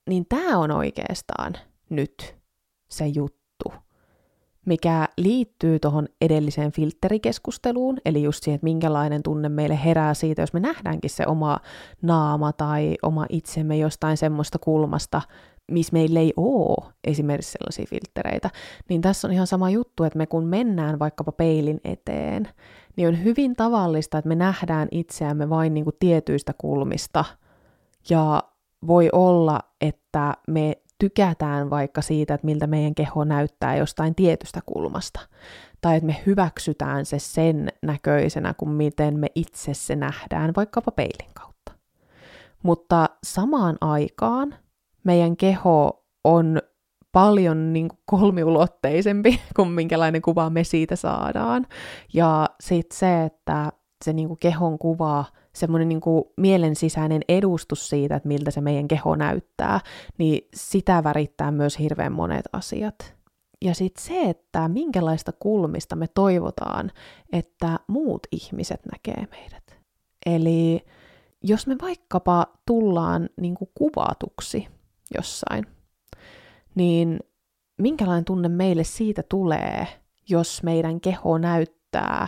Niin 0.10 0.26
tämä 0.30 0.58
on 0.58 0.72
oikeastaan 0.72 1.54
nyt 1.90 2.36
se 2.90 3.08
juttu, 3.08 3.74
mikä 4.66 5.08
liittyy 5.18 5.80
tuohon 5.80 6.08
edelliseen 6.22 6.72
filterikeskusteluun, 6.72 7.98
eli 8.06 8.24
just 8.24 8.44
siihen, 8.44 8.56
että 8.56 8.64
minkälainen 8.64 9.24
tunne 9.24 9.50
meille 9.50 9.80
herää 9.86 10.14
siitä, 10.14 10.42
jos 10.42 10.54
me 10.54 10.60
nähdäänkin 10.60 11.10
se 11.10 11.28
oma 11.28 11.60
naama 12.02 12.54
tai 12.54 12.96
oma 13.02 13.26
itsemme 13.30 13.78
jostain 13.78 14.18
semmoista 14.18 14.60
kulmasta, 14.60 15.22
missä 15.72 15.94
meillä 15.94 16.20
ei 16.20 16.34
ole 16.38 16.94
esimerkiksi 17.04 17.52
sellaisia 17.52 17.86
filtreitä, 17.90 18.50
niin 18.90 19.02
tässä 19.02 19.28
on 19.28 19.34
ihan 19.34 19.48
sama 19.48 19.70
juttu, 19.70 20.04
että 20.04 20.18
me 20.18 20.28
kun 20.28 20.46
mennään 20.46 21.00
vaikkapa 21.00 21.32
peilin 21.32 21.82
eteen, 21.84 22.50
niin 22.96 23.08
on 23.08 23.24
hyvin 23.24 23.56
tavallista, 23.56 24.18
että 24.18 24.28
me 24.28 24.36
nähdään 24.36 24.88
itseämme 24.92 25.50
vain 25.50 25.74
niin 25.74 25.84
kuin 25.84 25.96
tietyistä 26.00 26.54
kulmista, 26.58 27.26
ja 28.10 28.44
voi 28.88 29.10
olla, 29.12 29.60
että 29.82 30.34
me 30.48 30.78
tykätään 31.00 31.70
vaikka 31.70 32.02
siitä, 32.02 32.34
että 32.34 32.46
miltä 32.46 32.68
meidän 32.68 32.96
keho 32.96 33.24
näyttää 33.24 33.76
jostain 33.76 34.16
tietystä 34.16 34.60
kulmasta, 34.66 35.20
tai 35.82 35.96
että 35.96 36.08
me 36.08 36.22
hyväksytään 36.26 37.06
se 37.06 37.20
sen 37.20 37.70
näköisenä 37.82 38.54
kuin 38.54 38.72
miten 38.72 39.20
me 39.20 39.28
itse 39.36 39.74
se 39.74 39.96
nähdään 39.96 40.54
vaikkapa 40.56 40.92
peilin 40.92 41.34
kautta. 41.34 41.72
Mutta 42.64 43.10
samaan 43.24 43.78
aikaan 43.82 44.56
meidän 45.04 45.38
keho 45.38 46.06
on 46.24 46.62
paljon 47.12 47.74
niin 47.74 47.88
kuin 47.88 48.00
kolmiulotteisempi 48.06 49.40
kuin 49.56 49.70
minkälainen 49.70 50.22
kuva 50.22 50.50
me 50.50 50.64
siitä 50.64 50.96
saadaan. 50.96 51.68
Ja 52.14 52.50
sitten 52.60 52.98
se, 52.98 53.24
että 53.24 53.72
se 54.06 54.14
niin 54.14 54.28
kuin 54.28 54.40
kehon 54.40 54.80
kuva, 54.80 55.26
semmoinen 55.54 55.90
niin 55.90 56.02
kuin 56.02 56.24
mielen 56.38 56.76
sisäinen 56.76 57.22
edustus 57.30 57.90
siitä, 57.90 58.16
että 58.16 58.28
miltä 58.28 58.52
se 58.52 58.62
meidän 58.62 58.88
keho 58.88 59.16
näyttää, 59.16 59.80
niin 60.18 60.48
sitä 60.56 61.04
värittää 61.04 61.52
myös 61.52 61.80
hirveän 61.80 62.14
monet 62.14 62.46
asiat. 62.54 63.16
Ja 63.62 63.76
sitten 63.76 64.04
se, 64.04 64.22
että 64.22 64.68
minkälaista 64.68 65.32
kulmista 65.32 65.96
me 65.96 66.08
toivotaan, 66.08 66.92
että 67.34 67.80
muut 67.88 68.28
ihmiset 68.32 68.82
näkee 68.92 69.28
meidät. 69.32 69.80
Eli 70.26 70.86
jos 71.44 71.68
me 71.68 71.76
vaikkapa 71.82 72.48
tullaan 72.66 73.30
niin 73.42 73.56
kuin 73.56 73.70
kuvatuksi 73.76 74.68
jossain, 75.18 75.66
niin 76.76 77.20
minkälainen 77.78 78.26
tunne 78.26 78.50
meille 78.50 78.84
siitä 78.84 79.24
tulee, 79.30 79.88
jos 80.30 80.64
meidän 80.64 81.02
keho 81.02 81.38
näyttää 81.38 82.28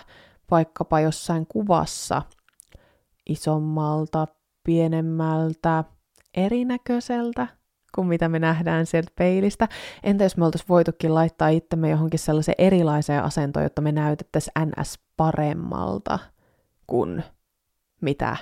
vaikkapa 0.52 1.00
jossain 1.00 1.48
kuvassa 1.48 2.22
isommalta, 3.30 4.28
pienemmältä, 4.64 5.84
erinäköiseltä 6.38 7.48
kuin 7.96 8.08
mitä 8.08 8.30
me 8.30 8.40
nähdään 8.40 8.86
sieltä 8.86 9.12
peilistä. 9.16 9.68
Entä 10.04 10.24
jos 10.24 10.38
me 10.38 10.46
oltaisiin 10.46 10.70
voitukin 10.70 11.16
laittaa 11.16 11.48
itsemme 11.50 11.90
johonkin 11.90 12.20
sellaiseen 12.20 12.56
erilaiseen 12.58 13.24
asentoon, 13.24 13.64
jotta 13.64 13.82
me 13.82 13.92
näytettäisiin 13.92 14.54
NS 14.66 15.00
paremmalta 15.18 16.20
kuin 16.88 17.24
mitä 18.02 18.38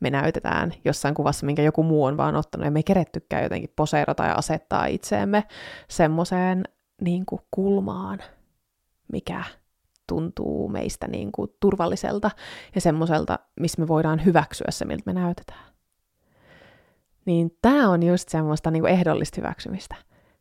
me 0.00 0.10
näytetään 0.10 0.72
jossain 0.84 1.14
kuvassa, 1.14 1.46
minkä 1.46 1.62
joku 1.62 1.82
muu 1.82 2.04
on 2.04 2.16
vaan 2.16 2.36
ottanut, 2.36 2.64
ja 2.64 2.70
me 2.70 2.78
ei 2.78 2.82
kerettykään 2.82 3.42
jotenkin 3.42 3.72
poseerata 3.76 4.24
ja 4.24 4.34
asettaa 4.34 4.86
itseemme 4.86 5.44
semmoiseen 5.88 6.64
niin 7.00 7.24
kulmaan, 7.50 8.18
mikä 9.12 9.44
tuntuu 10.08 10.68
meistä 10.68 11.08
niin 11.08 11.32
kuin 11.32 11.50
turvalliselta 11.60 12.30
ja 12.74 12.80
semmoiselta, 12.80 13.38
missä 13.60 13.82
me 13.82 13.88
voidaan 13.88 14.24
hyväksyä 14.24 14.70
se, 14.70 14.84
miltä 14.84 15.02
me 15.06 15.12
näytetään. 15.12 15.66
Niin 17.24 17.58
tämä 17.62 17.90
on 17.90 18.02
just 18.02 18.28
semmoista 18.28 18.70
niin 18.70 18.82
kuin 18.82 18.92
ehdollista 18.92 19.40
hyväksymistä. 19.40 19.96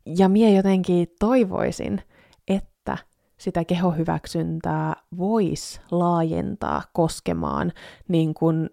Ja 0.05 0.29
mie 0.29 0.51
jotenkin 0.51 1.07
toivoisin, 1.19 2.01
että 2.47 2.97
sitä 3.37 3.65
kehohyväksyntää 3.65 4.95
voisi 5.17 5.81
laajentaa 5.91 6.81
koskemaan 6.93 7.71
niin 8.07 8.33
kuin 8.33 8.69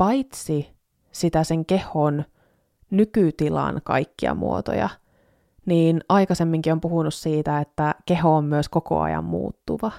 paitsi 0.00 0.76
sitä 1.12 1.44
sen 1.44 1.66
kehon 1.66 2.24
nykytilan 2.90 3.80
kaikkia 3.84 4.34
muotoja, 4.34 4.88
niin 5.66 6.00
aikaisemminkin 6.08 6.72
on 6.72 6.80
puhunut 6.80 7.14
siitä, 7.14 7.58
että 7.58 7.94
keho 8.06 8.36
on 8.36 8.44
myös 8.44 8.68
koko 8.68 9.00
ajan 9.00 9.24
muuttuva. 9.24 9.92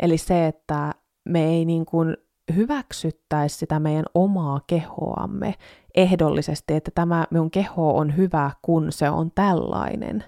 Eli 0.00 0.18
se, 0.18 0.46
että 0.46 0.94
me 1.24 1.44
ei 1.44 1.64
niin 1.64 1.86
kuin 1.86 2.16
hyväksyttäisi 2.56 3.56
sitä 3.56 3.80
meidän 3.80 4.04
omaa 4.14 4.60
kehoamme 4.66 5.54
ehdollisesti, 5.94 6.74
että 6.74 6.90
tämä 6.94 7.26
minun 7.30 7.50
keho 7.50 7.96
on 7.96 8.16
hyvä, 8.16 8.50
kun 8.62 8.92
se 8.92 9.10
on 9.10 9.30
tällainen, 9.34 10.24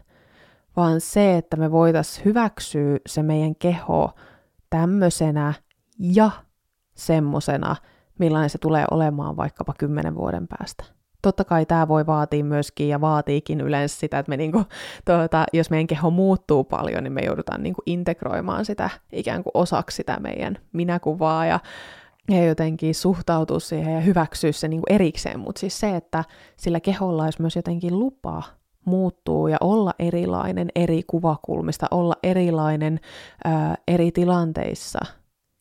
vaan 0.77 1.01
se, 1.01 1.37
että 1.37 1.57
me 1.57 1.71
voitaisiin 1.71 2.25
hyväksyä 2.25 2.99
se 3.07 3.23
meidän 3.23 3.55
keho 3.55 4.11
tämmöisenä 4.71 5.55
ja 5.99 6.31
semmosena, 6.95 7.77
millainen 8.19 8.51
se 8.51 8.59
tulee 8.59 8.85
olemaan 8.91 9.37
vaikkapa 9.37 9.75
kymmenen 9.79 10.15
vuoden 10.15 10.49
päästä. 10.49 10.85
Totta 11.23 11.45
kai 11.45 11.67
tämä 11.67 11.89
voi 11.89 12.07
vaatia 12.07 12.45
myöskin 12.45 12.89
ja 12.89 13.01
vaatiikin 13.01 13.61
yleensä 13.61 14.01
sitä, 14.01 14.19
että 14.19 14.31
me 14.31 14.37
niinku, 14.37 14.65
tuota, 15.05 15.45
jos 15.53 15.71
meidän 15.71 15.87
keho 15.87 16.11
muuttuu 16.11 16.65
paljon, 16.65 17.05
niin 17.05 17.13
me 17.13 17.21
joudutaan 17.21 17.63
niinku 17.63 17.83
integroimaan 17.87 18.65
sitä 18.65 18.91
ikään 19.13 19.43
kuin 19.43 19.51
osaksi 19.55 19.97
sitä 19.97 20.21
meidän 20.21 20.59
minäkuvaa 20.73 21.47
ja, 21.47 21.61
ja 22.31 22.45
jotenkin 22.45 22.95
suhtautua 22.95 23.61
siihen 23.61 23.95
ja 23.95 24.01
hyväksyä 24.01 24.53
se 24.53 24.69
niinku 24.69 24.87
erikseen. 24.91 25.41
Mutta 25.41 25.61
siis 25.61 25.81
se, 25.81 25.97
että 25.97 26.25
sillä 26.57 26.81
keholla 26.81 27.25
olisi 27.25 27.41
myös 27.41 27.57
jotenkin 27.57 27.99
lupa 27.99 28.43
muuttuu 28.85 29.49
ja 29.49 29.57
olla 29.61 29.95
erilainen 29.99 30.69
eri 30.75 31.03
kuvakulmista, 31.07 31.87
olla 31.91 32.15
erilainen 32.23 33.01
ää, 33.45 33.75
eri 33.89 34.13
tilanteissa– 34.13 34.99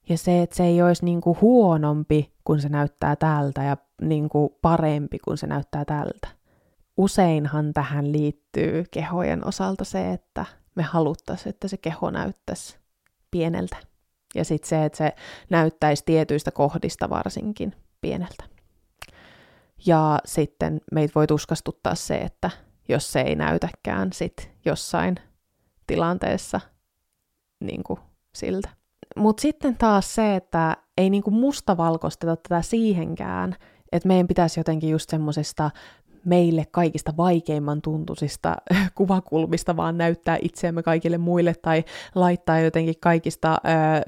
ja 0.10 0.18
se, 0.18 0.42
että 0.42 0.56
se 0.56 0.64
ei 0.64 0.82
olisi 0.82 1.06
niin 1.06 1.22
kuin 1.22 1.38
huonompi, 1.42 2.33
kun 2.44 2.62
se 2.62 2.70
näyttää 2.70 3.16
tältä, 3.16 3.64
ja 3.64 3.78
niin 4.02 4.30
kuin 4.30 4.50
parempi, 4.62 5.20
kun 5.20 5.38
se 5.38 5.48
näyttää 5.48 5.86
tältä. 5.86 6.28
Useinhan 6.98 7.74
tähän 7.74 8.12
liittyy 8.12 8.84
kehojen 8.92 9.48
osalta 9.48 9.84
se, 9.84 10.14
että 10.14 10.46
me 10.76 10.84
haluttaisiin, 10.84 11.50
että 11.50 11.68
se 11.68 11.78
keho 11.78 12.12
näyttäisi 12.12 12.78
pieneltä. 13.32 13.78
Ja 14.36 14.46
sitten 14.46 14.70
se, 14.70 14.86
että 14.86 14.98
se 14.98 15.16
näyttäisi 15.50 16.04
tietyistä 16.06 16.52
kohdista 16.52 17.10
varsinkin 17.10 17.76
pieneltä. 18.02 18.44
Ja 19.86 20.20
sitten 20.26 20.82
meitä 20.92 21.12
voi 21.16 21.28
tuskastuttaa 21.28 21.96
se, 21.96 22.16
että 22.16 22.50
jos 22.90 23.12
se 23.12 23.22
ei 23.22 23.36
näytäkään 23.36 24.14
sit 24.14 24.52
jossain 24.66 25.16
tilanteessa 25.88 26.62
niin 27.60 27.84
kuin 27.84 28.00
siltä. 28.36 28.70
Mutta 29.16 29.42
sitten 29.42 29.78
taas 29.78 30.16
se, 30.16 30.36
että 30.36 30.78
ei 30.98 31.10
niinku 31.10 31.32
mustavalkoisteta 31.32 32.36
tätä 32.36 32.62
siihenkään, 32.62 33.56
että 33.92 34.08
meidän 34.08 34.28
pitäisi 34.28 34.60
jotenkin 34.60 34.90
just 34.90 35.10
semmosesta 35.10 35.72
meille 36.26 36.66
kaikista 36.72 37.14
vaikeimman 37.18 37.82
tuntuisista 37.82 38.56
kuvakulmista 38.96 39.78
vaan 39.78 39.98
näyttää 39.98 40.38
itseämme 40.42 40.84
kaikille 40.84 41.18
muille 41.18 41.54
tai 41.62 41.84
laittaa 42.16 42.60
jotenkin 42.60 42.96
kaikista 43.00 43.54
ö, 43.54 43.58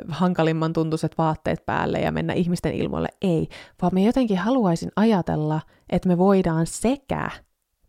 hankalimman 0.08 0.74
tuntuiset 0.74 1.18
vaatteet 1.18 1.66
päälle 1.66 2.00
ja 2.00 2.12
mennä 2.12 2.34
ihmisten 2.34 2.74
ilmoille. 2.74 3.10
Ei, 3.22 3.48
vaan 3.82 3.94
me 3.94 4.04
jotenkin 4.04 4.38
haluaisin 4.38 4.92
ajatella, 4.96 5.62
että 5.90 6.10
me 6.10 6.18
voidaan 6.18 6.68
sekä 6.68 7.30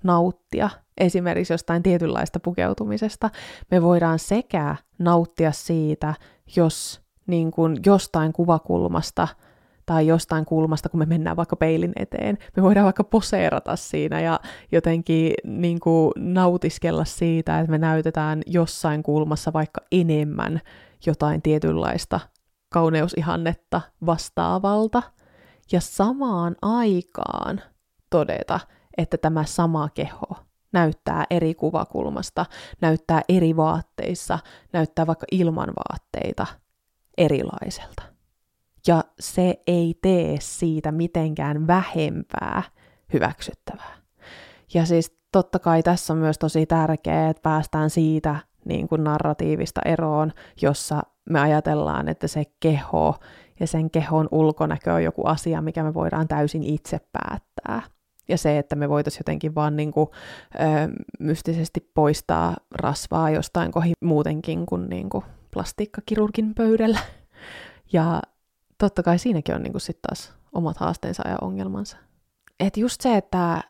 nauttia 0.02 0.70
esimerkiksi 0.98 1.52
jostain 1.52 1.82
tietynlaista 1.82 2.40
pukeutumisesta, 2.40 3.30
me 3.70 3.82
voidaan 3.82 4.18
sekä 4.18 4.76
nauttia 4.98 5.52
siitä, 5.52 6.14
jos 6.56 7.05
niin 7.26 7.50
kuin 7.50 7.76
jostain 7.86 8.32
kuvakulmasta 8.32 9.28
tai 9.86 10.06
jostain 10.06 10.44
kulmasta, 10.44 10.88
kun 10.88 11.00
me 11.00 11.06
mennään 11.06 11.36
vaikka 11.36 11.56
peilin 11.56 11.92
eteen. 11.96 12.38
Me 12.56 12.62
voidaan 12.62 12.84
vaikka 12.84 13.04
poseerata 13.04 13.76
siinä 13.76 14.20
ja 14.20 14.40
jotenkin 14.72 15.34
niin 15.44 15.80
kuin 15.80 16.12
nautiskella 16.16 17.04
siitä, 17.04 17.60
että 17.60 17.70
me 17.70 17.78
näytetään 17.78 18.42
jossain 18.46 19.02
kulmassa 19.02 19.52
vaikka 19.52 19.80
enemmän 19.92 20.60
jotain 21.06 21.42
tietynlaista 21.42 22.20
kauneusihannetta 22.72 23.80
vastaavalta. 24.06 25.02
Ja 25.72 25.80
samaan 25.80 26.56
aikaan 26.62 27.60
todeta, 28.10 28.60
että 28.98 29.16
tämä 29.18 29.44
sama 29.44 29.88
keho 29.94 30.36
näyttää 30.72 31.24
eri 31.30 31.54
kuvakulmasta, 31.54 32.46
näyttää 32.80 33.22
eri 33.28 33.56
vaatteissa, 33.56 34.38
näyttää 34.72 35.06
vaikka 35.06 35.26
ilman 35.32 35.68
vaatteita– 35.68 36.46
erilaiselta. 37.18 38.02
Ja 38.86 39.04
se 39.20 39.62
ei 39.66 39.98
tee 40.02 40.36
siitä 40.40 40.92
mitenkään 40.92 41.66
vähempää 41.66 42.62
hyväksyttävää. 43.12 43.96
Ja 44.74 44.86
siis 44.86 45.18
totta 45.32 45.58
kai 45.58 45.82
tässä 45.82 46.12
on 46.12 46.18
myös 46.18 46.38
tosi 46.38 46.66
tärkeää, 46.66 47.30
että 47.30 47.42
päästään 47.42 47.90
siitä 47.90 48.36
niin 48.64 48.88
kuin 48.88 49.04
narratiivista 49.04 49.80
eroon, 49.84 50.32
jossa 50.62 51.02
me 51.30 51.40
ajatellaan, 51.40 52.08
että 52.08 52.26
se 52.26 52.44
keho 52.60 53.14
ja 53.60 53.66
sen 53.66 53.90
kehon 53.90 54.28
ulkonäkö 54.30 54.92
on 54.92 55.04
joku 55.04 55.22
asia, 55.26 55.62
mikä 55.62 55.82
me 55.82 55.94
voidaan 55.94 56.28
täysin 56.28 56.62
itse 56.62 57.00
päättää. 57.12 57.82
Ja 58.28 58.38
se, 58.38 58.58
että 58.58 58.76
me 58.76 58.88
voitaisiin 58.88 59.20
jotenkin 59.20 59.54
vaan 59.54 59.76
niin 59.76 59.92
kuin, 59.92 60.08
ö, 60.54 60.58
mystisesti 61.20 61.90
poistaa 61.94 62.56
rasvaa 62.74 63.30
jostain 63.30 63.72
kohi 63.72 63.92
muutenkin 64.04 64.66
kuin, 64.66 64.88
niin 64.88 65.08
kuin 65.08 65.24
plastiikkakirurgin 65.56 66.54
pöydällä. 66.54 66.98
Ja 67.92 68.22
totta 68.78 69.02
kai 69.02 69.18
siinäkin 69.18 69.54
on 69.54 69.62
niinku 69.62 69.78
sit 69.78 70.02
taas 70.02 70.34
omat 70.52 70.76
haasteensa 70.76 71.28
ja 71.28 71.36
ongelmansa. 71.40 71.96
Et 72.60 72.76
just 72.76 73.00
se, 73.00 73.16
että 73.16 73.62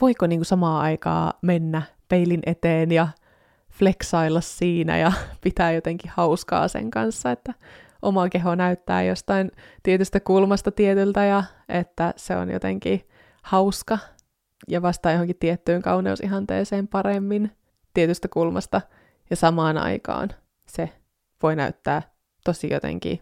voiko 0.00 0.26
niinku 0.26 0.44
samaa 0.44 0.80
aikaa 0.80 1.32
mennä 1.42 1.82
peilin 2.08 2.42
eteen 2.46 2.92
ja 2.92 3.08
flexailla 3.72 4.40
siinä 4.40 4.98
ja 4.98 5.12
pitää 5.44 5.72
jotenkin 5.72 6.10
hauskaa 6.14 6.68
sen 6.68 6.90
kanssa, 6.90 7.30
että 7.30 7.54
oma 8.02 8.28
keho 8.28 8.54
näyttää 8.54 9.02
jostain 9.02 9.50
tietystä 9.82 10.20
kulmasta 10.20 10.70
tietyltä 10.70 11.24
ja 11.24 11.44
että 11.68 12.14
se 12.16 12.36
on 12.36 12.50
jotenkin 12.50 13.08
hauska 13.42 13.98
ja 14.68 14.82
vastaa 14.82 15.12
johonkin 15.12 15.38
tiettyyn 15.40 15.82
kauneusihanteeseen 15.82 16.88
paremmin 16.88 17.52
tietystä 17.94 18.28
kulmasta 18.28 18.80
ja 19.30 19.36
samaan 19.36 19.78
aikaan 19.78 20.28
se 20.66 20.92
voi 21.42 21.56
näyttää 21.56 22.02
tosi 22.44 22.72
jotenkin 22.72 23.20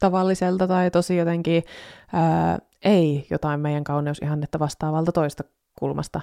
tavalliselta 0.00 0.68
tai 0.68 0.90
tosi 0.90 1.16
jotenkin 1.16 1.62
ää, 2.12 2.58
ei 2.84 3.26
jotain 3.30 3.60
meidän 3.60 3.84
kauneusihannetta 3.84 4.58
vastaavalta 4.58 5.12
toista 5.12 5.44
kulmasta. 5.78 6.20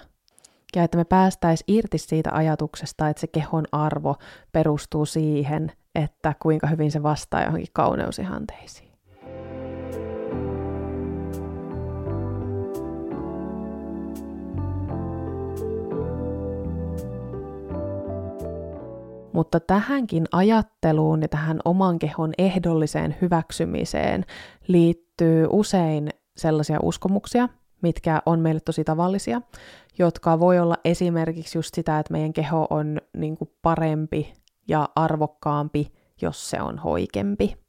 Ja 0.75 0.83
että 0.83 0.97
me 0.97 1.03
päästäisiin 1.03 1.75
irti 1.77 1.97
siitä 1.97 2.29
ajatuksesta, 2.33 3.09
että 3.09 3.21
se 3.21 3.27
kehon 3.27 3.65
arvo 3.71 4.15
perustuu 4.51 5.05
siihen, 5.05 5.71
että 5.95 6.33
kuinka 6.41 6.67
hyvin 6.67 6.91
se 6.91 7.03
vastaa 7.03 7.43
johonkin 7.43 7.67
kauneusihanteisiin. 7.73 8.90
Mutta 19.33 19.59
tähänkin 19.59 20.25
ajatteluun 20.31 21.21
ja 21.21 21.27
tähän 21.27 21.59
oman 21.65 21.99
kehon 21.99 22.31
ehdolliseen 22.37 23.15
hyväksymiseen 23.21 24.25
liittyy 24.67 25.47
usein 25.49 26.09
sellaisia 26.37 26.79
uskomuksia, 26.83 27.49
mitkä 27.81 28.21
on 28.25 28.39
meille 28.39 28.59
tosi 28.59 28.83
tavallisia, 28.83 29.41
jotka 29.97 30.39
voi 30.39 30.59
olla 30.59 30.75
esimerkiksi 30.85 31.57
just 31.57 31.75
sitä, 31.75 31.99
että 31.99 32.11
meidän 32.11 32.33
keho 32.33 32.67
on 32.69 33.01
niin 33.17 33.37
parempi 33.61 34.33
ja 34.67 34.89
arvokkaampi, 34.95 35.91
jos 36.21 36.49
se 36.49 36.61
on 36.61 36.77
hoikempi. 36.77 37.61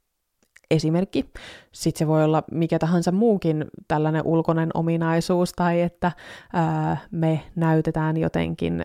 Esimerkki. 0.71 1.25
Sitten 1.71 1.99
se 1.99 2.07
voi 2.07 2.23
olla 2.23 2.43
mikä 2.51 2.79
tahansa 2.79 3.11
muukin 3.11 3.65
tällainen 3.87 4.21
ulkoinen 4.25 4.69
ominaisuus, 4.73 5.53
tai 5.53 5.81
että 5.81 6.11
ää, 6.53 6.97
me 7.11 7.41
näytetään 7.55 8.17
jotenkin 8.17 8.83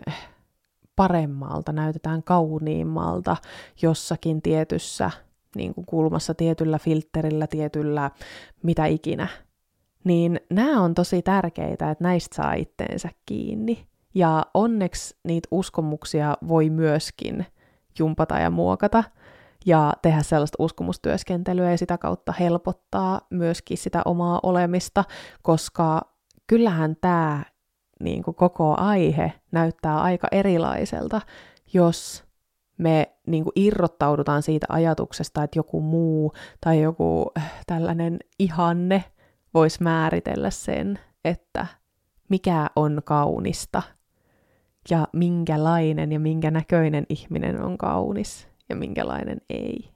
paremmalta, 0.99 1.71
näytetään 1.71 2.23
kauniimmalta 2.23 3.37
jossakin 3.81 4.41
tietyssä 4.41 5.11
niin 5.55 5.73
kuin 5.73 5.85
kulmassa, 5.85 6.33
tietyllä 6.33 6.79
filterillä, 6.79 7.47
tietyllä 7.47 8.11
mitä 8.63 8.85
ikinä. 8.85 9.27
Niin 10.03 10.39
nämä 10.49 10.81
on 10.81 10.93
tosi 10.93 11.21
tärkeitä, 11.21 11.91
että 11.91 12.03
näistä 12.03 12.35
saa 12.35 12.53
itteensä 12.53 13.09
kiinni. 13.25 13.87
Ja 14.13 14.45
onneksi 14.53 15.17
niitä 15.23 15.47
uskomuksia 15.51 16.37
voi 16.47 16.69
myöskin 16.69 17.45
jumpata 17.99 18.39
ja 18.39 18.49
muokata 18.49 19.03
ja 19.65 19.93
tehdä 20.01 20.23
sellaista 20.23 20.63
uskomustyöskentelyä 20.63 21.71
ja 21.71 21.77
sitä 21.77 21.97
kautta 21.97 22.33
helpottaa 22.39 23.21
myöskin 23.29 23.77
sitä 23.77 24.01
omaa 24.05 24.39
olemista, 24.43 25.03
koska 25.41 26.01
kyllähän 26.47 26.95
tämä 27.01 27.43
niin 27.99 28.23
kuin 28.23 28.35
koko 28.35 28.75
aihe 28.77 29.33
näyttää 29.51 30.01
aika 30.01 30.27
erilaiselta, 30.31 31.21
jos 31.73 32.23
me 32.77 33.15
niin 33.27 33.43
kuin 33.43 33.53
irrottaudutaan 33.55 34.43
siitä 34.43 34.65
ajatuksesta, 34.69 35.43
että 35.43 35.59
joku 35.59 35.81
muu 35.81 36.33
tai 36.61 36.81
joku 36.81 37.31
äh, 37.37 37.51
tällainen 37.67 38.19
ihanne 38.39 39.03
voisi 39.53 39.83
määritellä 39.83 40.49
sen, 40.49 40.99
että 41.25 41.67
mikä 42.29 42.67
on 42.75 43.01
kaunista 43.05 43.81
ja 44.89 45.07
minkälainen 45.13 46.11
ja 46.11 46.19
minkä 46.19 46.51
näköinen 46.51 47.05
ihminen 47.09 47.61
on 47.61 47.77
kaunis 47.77 48.47
ja 48.69 48.75
minkälainen 48.75 49.41
ei. 49.49 49.91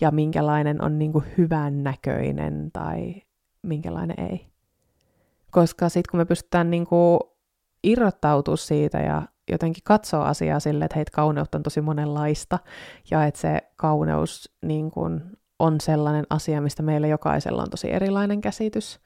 Ja 0.00 0.10
minkälainen 0.10 0.84
on 0.84 0.98
niin 0.98 1.12
kuin 1.12 1.24
hyvän 1.38 1.84
näköinen 1.84 2.70
tai 2.72 3.14
minkälainen 3.62 4.30
ei. 4.30 4.51
Koska 5.52 5.88
sitten 5.88 6.10
kun 6.10 6.20
me 6.20 6.24
pystytään 6.24 6.70
niin 6.70 6.86
kuin 6.86 7.20
irrottautua 7.84 8.56
siitä 8.56 8.98
ja 8.98 9.22
jotenkin 9.50 9.82
katsoa 9.84 10.24
asiaa 10.28 10.60
sille, 10.60 10.84
että 10.84 10.96
heitä 10.96 11.10
kauneutta 11.14 11.58
on 11.58 11.62
tosi 11.62 11.80
monenlaista 11.80 12.58
ja 13.10 13.24
että 13.24 13.40
se 13.40 13.58
kauneus 13.76 14.56
niin 14.62 14.90
kuin 14.90 15.22
on 15.58 15.80
sellainen 15.80 16.26
asia, 16.30 16.60
mistä 16.60 16.82
meillä 16.82 17.06
jokaisella 17.06 17.62
on 17.62 17.70
tosi 17.70 17.92
erilainen 17.92 18.40
käsitys 18.40 19.00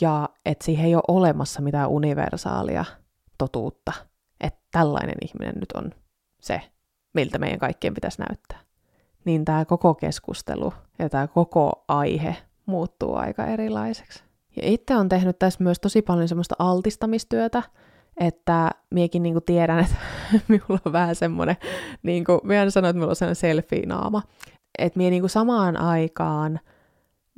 ja 0.00 0.28
että 0.46 0.64
siihen 0.64 0.86
ei 0.86 0.94
ole 0.94 1.02
olemassa 1.08 1.62
mitään 1.62 1.88
universaalia 1.88 2.84
totuutta, 3.38 3.92
että 4.40 4.60
tällainen 4.70 5.16
ihminen 5.22 5.54
nyt 5.54 5.72
on 5.74 5.90
se, 6.40 6.60
miltä 7.14 7.38
meidän 7.38 7.58
kaikkien 7.58 7.94
pitäisi 7.94 8.22
näyttää. 8.28 8.58
Niin 9.24 9.44
tämä 9.44 9.64
koko 9.64 9.94
keskustelu 9.94 10.74
ja 10.98 11.08
tämä 11.08 11.26
koko 11.26 11.84
aihe 11.88 12.36
muuttuu 12.66 13.14
aika 13.14 13.46
erilaiseksi. 13.46 14.31
Ja 14.56 14.62
itse 14.64 14.96
on 14.96 15.08
tehnyt 15.08 15.38
tässä 15.38 15.64
myös 15.64 15.80
tosi 15.80 16.02
paljon 16.02 16.28
semmoista 16.28 16.54
altistamistyötä, 16.58 17.62
että 18.20 18.70
miekin 18.90 19.22
niinku 19.22 19.40
tiedän, 19.40 19.78
että 19.78 19.96
minulla 20.48 20.80
on 20.84 20.92
vähän 20.92 21.14
semmoinen, 21.14 21.56
niinku, 22.02 22.40
minä 22.44 22.70
sanon, 22.70 22.88
että 22.88 22.96
minulla 22.96 23.10
on 23.10 23.16
sellainen 23.16 23.36
selfie-naama, 23.36 24.22
että 24.78 24.96
minä 24.96 25.10
niinku 25.10 25.28
samaan 25.28 25.76
aikaan 25.76 26.60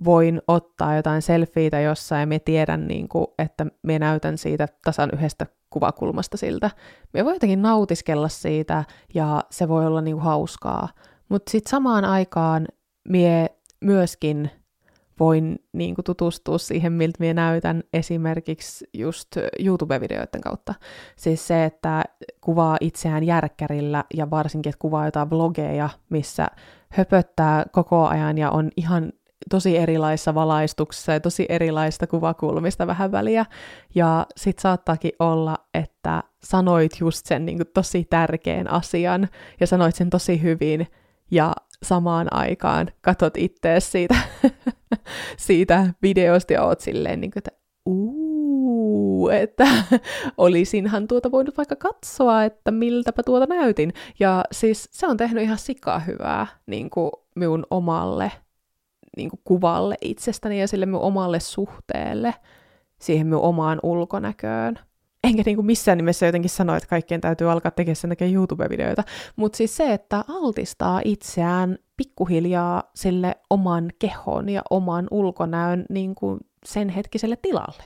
voin 0.04 0.42
ottaa 0.48 0.96
jotain 0.96 1.22
selfieitä 1.22 1.80
jossain 1.80 2.20
ja 2.20 2.26
minä 2.26 2.38
tiedän, 2.44 2.86
niinku, 2.88 3.34
että 3.38 3.66
minä 3.82 3.98
näytän 4.06 4.38
siitä 4.38 4.68
tasan 4.84 5.10
yhdestä 5.12 5.46
kuvakulmasta 5.70 6.36
siltä. 6.36 6.70
Me 7.12 7.24
voi 7.24 7.34
jotenkin 7.34 7.62
nautiskella 7.62 8.28
siitä 8.28 8.84
ja 9.14 9.44
se 9.50 9.68
voi 9.68 9.86
olla 9.86 10.00
niinku 10.00 10.20
hauskaa, 10.20 10.88
mutta 11.28 11.50
sitten 11.50 11.70
samaan 11.70 12.04
aikaan 12.04 12.66
mie 13.08 13.46
myöskin 13.80 14.50
voin 15.20 15.58
niin 15.72 15.94
kuin, 15.94 16.04
tutustua 16.04 16.58
siihen, 16.58 16.92
miltä 16.92 17.16
minä 17.18 17.34
näytän 17.34 17.82
esimerkiksi 17.92 18.86
just 18.92 19.36
YouTube-videoiden 19.58 20.40
kautta. 20.40 20.74
Siis 21.16 21.46
se, 21.46 21.64
että 21.64 22.04
kuvaa 22.40 22.76
itseään 22.80 23.24
järkkärillä 23.24 24.04
ja 24.14 24.30
varsinkin, 24.30 24.70
että 24.70 24.78
kuvaa 24.78 25.04
jotain 25.04 25.30
vlogeja, 25.30 25.88
missä 26.10 26.48
höpöttää 26.88 27.64
koko 27.72 28.06
ajan 28.06 28.38
ja 28.38 28.50
on 28.50 28.70
ihan 28.76 29.12
tosi 29.50 29.76
erilaisissa 29.76 30.34
valaistuksissa 30.34 31.12
ja 31.12 31.20
tosi 31.20 31.46
erilaista 31.48 32.06
kuvakulmista 32.06 32.86
vähän 32.86 33.12
väliä. 33.12 33.46
Ja 33.94 34.26
sit 34.36 34.58
saattaakin 34.58 35.12
olla, 35.18 35.56
että 35.74 36.22
sanoit 36.42 37.00
just 37.00 37.26
sen 37.26 37.46
niin 37.46 37.58
kuin, 37.58 37.68
tosi 37.74 38.04
tärkeän 38.10 38.70
asian 38.70 39.28
ja 39.60 39.66
sanoit 39.66 39.94
sen 39.94 40.10
tosi 40.10 40.42
hyvin 40.42 40.86
ja 41.30 41.52
samaan 41.84 42.28
aikaan 42.30 42.90
katot 43.00 43.36
ittees 43.36 43.92
siitä, 43.92 44.14
siitä 45.36 45.86
videosta 46.02 46.52
ja 46.52 46.64
oot 46.64 46.80
silleen, 46.80 47.20
niin 47.20 47.30
kuin, 47.30 47.40
että 47.40 47.50
uuu, 47.86 49.28
että 49.28 49.66
olisinhan 50.38 51.08
tuota 51.08 51.30
voinut 51.30 51.56
vaikka 51.56 51.76
katsoa, 51.76 52.44
että 52.44 52.70
miltäpä 52.70 53.22
tuota 53.22 53.46
näytin. 53.46 53.92
Ja 54.20 54.44
siis 54.52 54.88
se 54.92 55.06
on 55.06 55.16
tehnyt 55.16 55.42
ihan 55.42 55.58
sikaa 55.58 55.98
hyvää 55.98 56.46
niin 56.66 56.90
kuin 56.90 57.10
minun 57.36 57.66
omalle 57.70 58.32
niin 59.16 59.30
kuin 59.30 59.40
kuvalle 59.44 59.94
itsestäni 60.00 60.60
ja 60.60 60.68
sille 60.68 60.86
minun 60.86 61.00
omalle 61.00 61.40
suhteelle, 61.40 62.34
siihen 63.00 63.26
minun 63.26 63.42
omaan 63.42 63.80
ulkonäköön 63.82 64.78
enkä 65.24 65.42
niin 65.46 65.56
kuin 65.56 65.66
missään 65.66 65.98
nimessä 65.98 66.26
jotenkin 66.26 66.50
sano, 66.50 66.76
että 66.76 66.88
kaikkien 66.88 67.20
täytyy 67.20 67.50
alkaa 67.50 67.70
tekemään 67.70 67.96
sen 67.96 68.10
takia 68.10 68.26
YouTube-videoita, 68.26 69.04
mutta 69.36 69.56
siis 69.56 69.76
se, 69.76 69.92
että 69.92 70.24
altistaa 70.28 71.00
itseään 71.04 71.78
pikkuhiljaa 71.96 72.82
sille 72.94 73.34
oman 73.50 73.90
kehon 73.98 74.48
ja 74.48 74.62
oman 74.70 75.08
ulkonäön 75.10 75.84
niin 75.90 76.14
kuin 76.14 76.40
sen 76.66 76.88
hetkiselle 76.88 77.36
tilalle. 77.36 77.84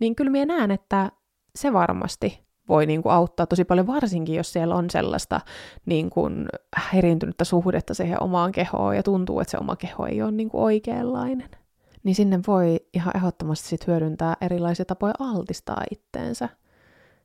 Niin 0.00 0.16
kyllä 0.16 0.30
minä 0.30 0.56
näen, 0.56 0.70
että 0.70 1.10
se 1.56 1.72
varmasti 1.72 2.44
voi 2.68 2.86
niin 2.86 3.02
kuin 3.02 3.12
auttaa 3.12 3.46
tosi 3.46 3.64
paljon, 3.64 3.86
varsinkin 3.86 4.34
jos 4.34 4.52
siellä 4.52 4.74
on 4.74 4.90
sellaista 4.90 5.40
niin 5.86 6.10
kuin 6.10 6.46
häiriintynyttä 6.76 7.44
suhdetta 7.44 7.94
siihen 7.94 8.22
omaan 8.22 8.52
kehoon 8.52 8.96
ja 8.96 9.02
tuntuu, 9.02 9.40
että 9.40 9.50
se 9.50 9.58
oma 9.58 9.76
keho 9.76 10.06
ei 10.06 10.22
ole 10.22 10.30
niin 10.30 10.48
kuin 10.48 10.64
oikeanlainen 10.64 11.50
niin 12.04 12.14
sinne 12.14 12.40
voi 12.46 12.80
ihan 12.94 13.16
ehdottomasti 13.16 13.68
sit 13.68 13.86
hyödyntää 13.86 14.36
erilaisia 14.40 14.84
tapoja 14.84 15.14
altistaa 15.18 15.82
itteensä 15.90 16.48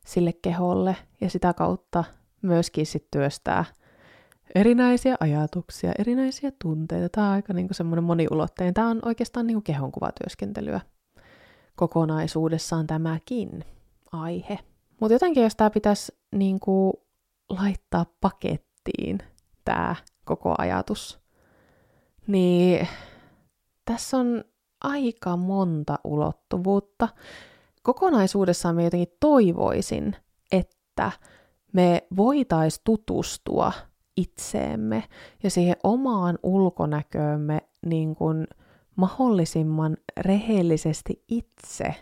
sille 0.05 0.33
keholle 0.33 0.95
ja 1.21 1.29
sitä 1.29 1.53
kautta 1.53 2.03
myöskin 2.41 2.85
sit 2.85 3.07
työstää 3.11 3.65
erinäisiä 4.55 5.15
ajatuksia, 5.19 5.91
erinäisiä 5.99 6.51
tunteita. 6.61 7.09
Tämä 7.09 7.27
on 7.27 7.33
aika 7.33 7.53
niinku 7.53 7.73
semmoinen 7.73 8.03
moniulotteinen. 8.03 8.73
Tämä 8.73 8.89
on 8.89 8.99
oikeastaan 9.05 9.47
niinku 9.47 9.61
kehonkuvatyöskentelyä 9.61 10.81
kokonaisuudessaan 11.75 12.87
tämäkin 12.87 13.65
aihe. 14.11 14.59
Mutta 14.99 15.13
jotenkin, 15.13 15.43
jos 15.43 15.55
tämä 15.55 15.69
pitäisi 15.69 16.17
niinku 16.31 17.03
laittaa 17.49 18.05
pakettiin, 18.21 19.19
tämä 19.65 19.95
koko 20.25 20.55
ajatus, 20.57 21.19
niin 22.27 22.87
tässä 23.85 24.17
on 24.17 24.43
aika 24.81 25.37
monta 25.37 25.99
ulottuvuutta. 26.03 27.07
Kokonaisuudessaan 27.83 28.75
me 28.75 28.83
jotenkin 28.83 29.17
toivoisin, 29.19 30.15
että 30.51 31.11
me 31.73 32.07
voitais 32.15 32.81
tutustua 32.83 33.71
itseemme 34.17 35.03
ja 35.43 35.49
siihen 35.49 35.75
omaan 35.83 36.39
ulkonäköömme 36.43 37.61
niin 37.85 38.15
kuin 38.15 38.47
mahdollisimman 38.95 39.97
rehellisesti 40.17 41.23
itse. 41.27 41.95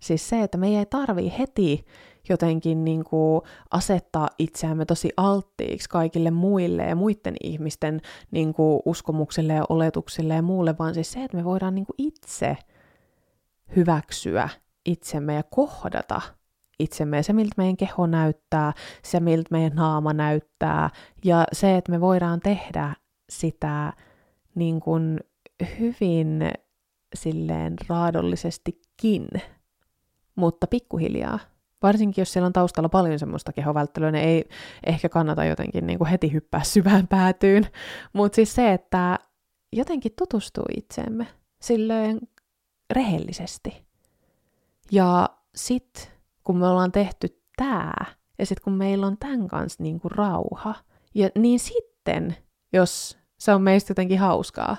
Siis 0.00 0.28
se, 0.28 0.42
että 0.42 0.58
me 0.58 0.78
ei 0.78 0.86
tarvii 0.86 1.32
heti 1.38 1.84
jotenkin 2.28 2.84
niin 2.84 3.04
kuin 3.04 3.42
asettaa 3.70 4.28
itseämme 4.38 4.84
tosi 4.84 5.10
alttiiksi 5.16 5.88
kaikille 5.88 6.30
muille 6.30 6.82
ja 6.82 6.96
muiden 6.96 7.34
ihmisten 7.42 8.00
niin 8.30 8.54
kuin 8.54 8.80
uskomuksille 8.84 9.52
ja 9.52 9.64
oletuksille 9.68 10.34
ja 10.34 10.42
muulle, 10.42 10.74
vaan 10.78 10.94
siis 10.94 11.12
se, 11.12 11.24
että 11.24 11.36
me 11.36 11.44
voidaan 11.44 11.74
niin 11.74 11.86
kuin 11.86 11.94
itse 11.98 12.56
hyväksyä 13.76 14.48
itsemme 14.86 15.34
ja 15.34 15.42
kohdata 15.42 16.20
itsemme 16.78 17.16
ja 17.16 17.22
se, 17.22 17.32
miltä 17.32 17.54
meidän 17.56 17.76
keho 17.76 18.06
näyttää, 18.06 18.72
se, 19.02 19.20
miltä 19.20 19.48
meidän 19.50 19.76
naama 19.76 20.12
näyttää 20.12 20.90
ja 21.24 21.44
se, 21.52 21.76
että 21.76 21.92
me 21.92 22.00
voidaan 22.00 22.40
tehdä 22.40 22.94
sitä 23.30 23.92
niin 24.54 24.80
kuin 24.80 25.20
hyvin 25.78 26.50
silleen 27.14 27.76
raadollisestikin, 27.88 29.28
mutta 30.34 30.66
pikkuhiljaa 30.66 31.38
varsinkin 31.82 32.22
jos 32.22 32.32
siellä 32.32 32.46
on 32.46 32.52
taustalla 32.52 32.88
paljon 32.88 33.18
semmoista 33.18 33.52
kehovälttelyä, 33.52 34.10
niin 34.10 34.24
ei 34.24 34.48
ehkä 34.86 35.08
kannata 35.08 35.44
jotenkin 35.44 35.86
niin 35.86 35.98
kuin 35.98 36.08
heti 36.08 36.32
hyppää 36.32 36.62
syvään 36.74 37.08
päätyyn. 37.08 37.66
Mutta 38.12 38.36
siis 38.36 38.54
se, 38.54 38.72
että 38.72 39.18
jotenkin 39.72 40.12
tutustuu 40.18 40.64
itseemme 40.76 41.26
silleen 41.60 42.20
rehellisesti. 42.90 43.86
Ja 44.92 45.28
sit 45.54 46.12
kun 46.44 46.56
me 46.56 46.68
ollaan 46.68 46.92
tehty 46.92 47.42
tää, 47.56 48.04
ja 48.38 48.46
sit 48.46 48.60
kun 48.60 48.72
meillä 48.72 49.06
on 49.06 49.18
tämän 49.18 49.48
kanssa 49.48 49.82
niin 49.82 50.00
kuin 50.00 50.12
rauha, 50.12 50.74
ja 51.14 51.28
niin 51.38 51.58
sitten, 51.58 52.36
jos 52.72 53.18
se 53.38 53.54
on 53.54 53.62
meistä 53.62 53.90
jotenkin 53.90 54.18
hauskaa 54.18 54.76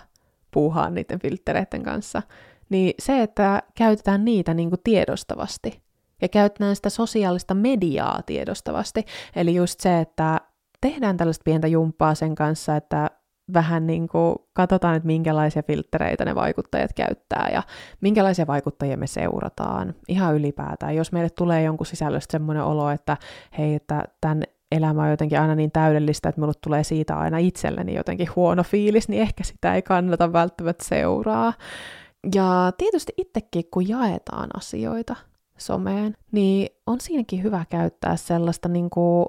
puuhaa 0.52 0.90
niiden 0.90 1.20
filttereiden 1.20 1.84
kanssa, 1.84 2.22
niin 2.70 2.94
se, 3.00 3.22
että 3.22 3.64
käytetään 3.76 4.26
niitä 4.26 4.54
niin 4.54 4.70
kuin 4.70 4.82
tiedostavasti, 4.84 5.82
ja 6.22 6.30
käytetään 6.30 6.76
sitä 6.76 6.90
sosiaalista 6.90 7.54
mediaa 7.54 8.22
tiedostavasti. 8.26 9.06
Eli 9.36 9.56
just 9.56 9.80
se, 9.80 10.00
että 10.00 10.42
tehdään 10.82 11.18
tällaista 11.18 11.44
pientä 11.44 11.68
jumppaa 11.68 12.16
sen 12.16 12.36
kanssa, 12.36 12.76
että 12.76 13.10
vähän 13.54 13.88
niin 13.88 14.08
kuin 14.08 14.36
katsotaan, 14.54 14.96
että 14.96 15.08
minkälaisia 15.08 15.64
filtreitä 15.64 16.26
ne 16.26 16.36
vaikuttajat 16.36 16.94
käyttää 16.94 17.50
ja 17.54 17.64
minkälaisia 18.02 18.48
vaikuttajia 18.48 18.98
me 18.98 19.08
seurataan 19.08 19.96
ihan 20.08 20.36
ylipäätään. 20.36 20.96
Jos 20.96 21.12
meille 21.12 21.30
tulee 21.30 21.64
jonkun 21.64 21.86
sisällöstä 21.86 22.32
semmoinen 22.32 22.64
olo, 22.64 22.90
että 22.90 23.18
hei, 23.58 23.76
että 23.76 24.04
tämän 24.22 24.44
elämä 24.72 25.04
on 25.04 25.10
jotenkin 25.10 25.40
aina 25.40 25.56
niin 25.56 25.72
täydellistä, 25.72 26.30
että 26.30 26.42
minulle 26.42 26.60
tulee 26.64 26.84
siitä 26.84 27.18
aina 27.18 27.38
itselleni 27.38 27.96
jotenkin 27.96 28.30
huono 28.36 28.64
fiilis, 28.64 29.10
niin 29.10 29.22
ehkä 29.22 29.44
sitä 29.44 29.76
ei 29.76 29.82
kannata 29.82 30.34
välttämättä 30.34 30.86
seuraa. 30.86 31.54
Ja 32.36 32.72
tietysti 32.78 33.14
itsekin, 33.18 33.64
kun 33.72 33.90
jaetaan 33.90 34.50
asioita 34.58 35.16
someen, 35.58 36.16
niin 36.32 36.70
on 36.88 37.02
siinäkin 37.02 37.44
hyvä 37.44 37.66
käyttää 37.70 38.16
sellaista 38.16 38.70
niin 38.70 38.90
kuin 38.90 39.26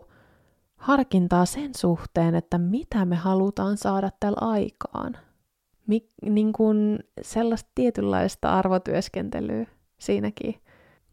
harkintaa 0.77 1.47
sen 1.47 1.75
suhteen, 1.77 2.35
että 2.35 2.59
mitä 2.59 3.05
me 3.05 3.17
halutaan 3.17 3.77
saada 3.77 4.11
tällä 4.21 4.39
aikaan. 4.41 5.17
Mik, 5.87 6.05
niin 6.23 6.53
kuin 6.53 6.99
sellaista 7.23 7.71
tietynlaista 7.75 8.59
arvotyöskentelyä 8.59 9.67
siinäkin. 9.99 10.55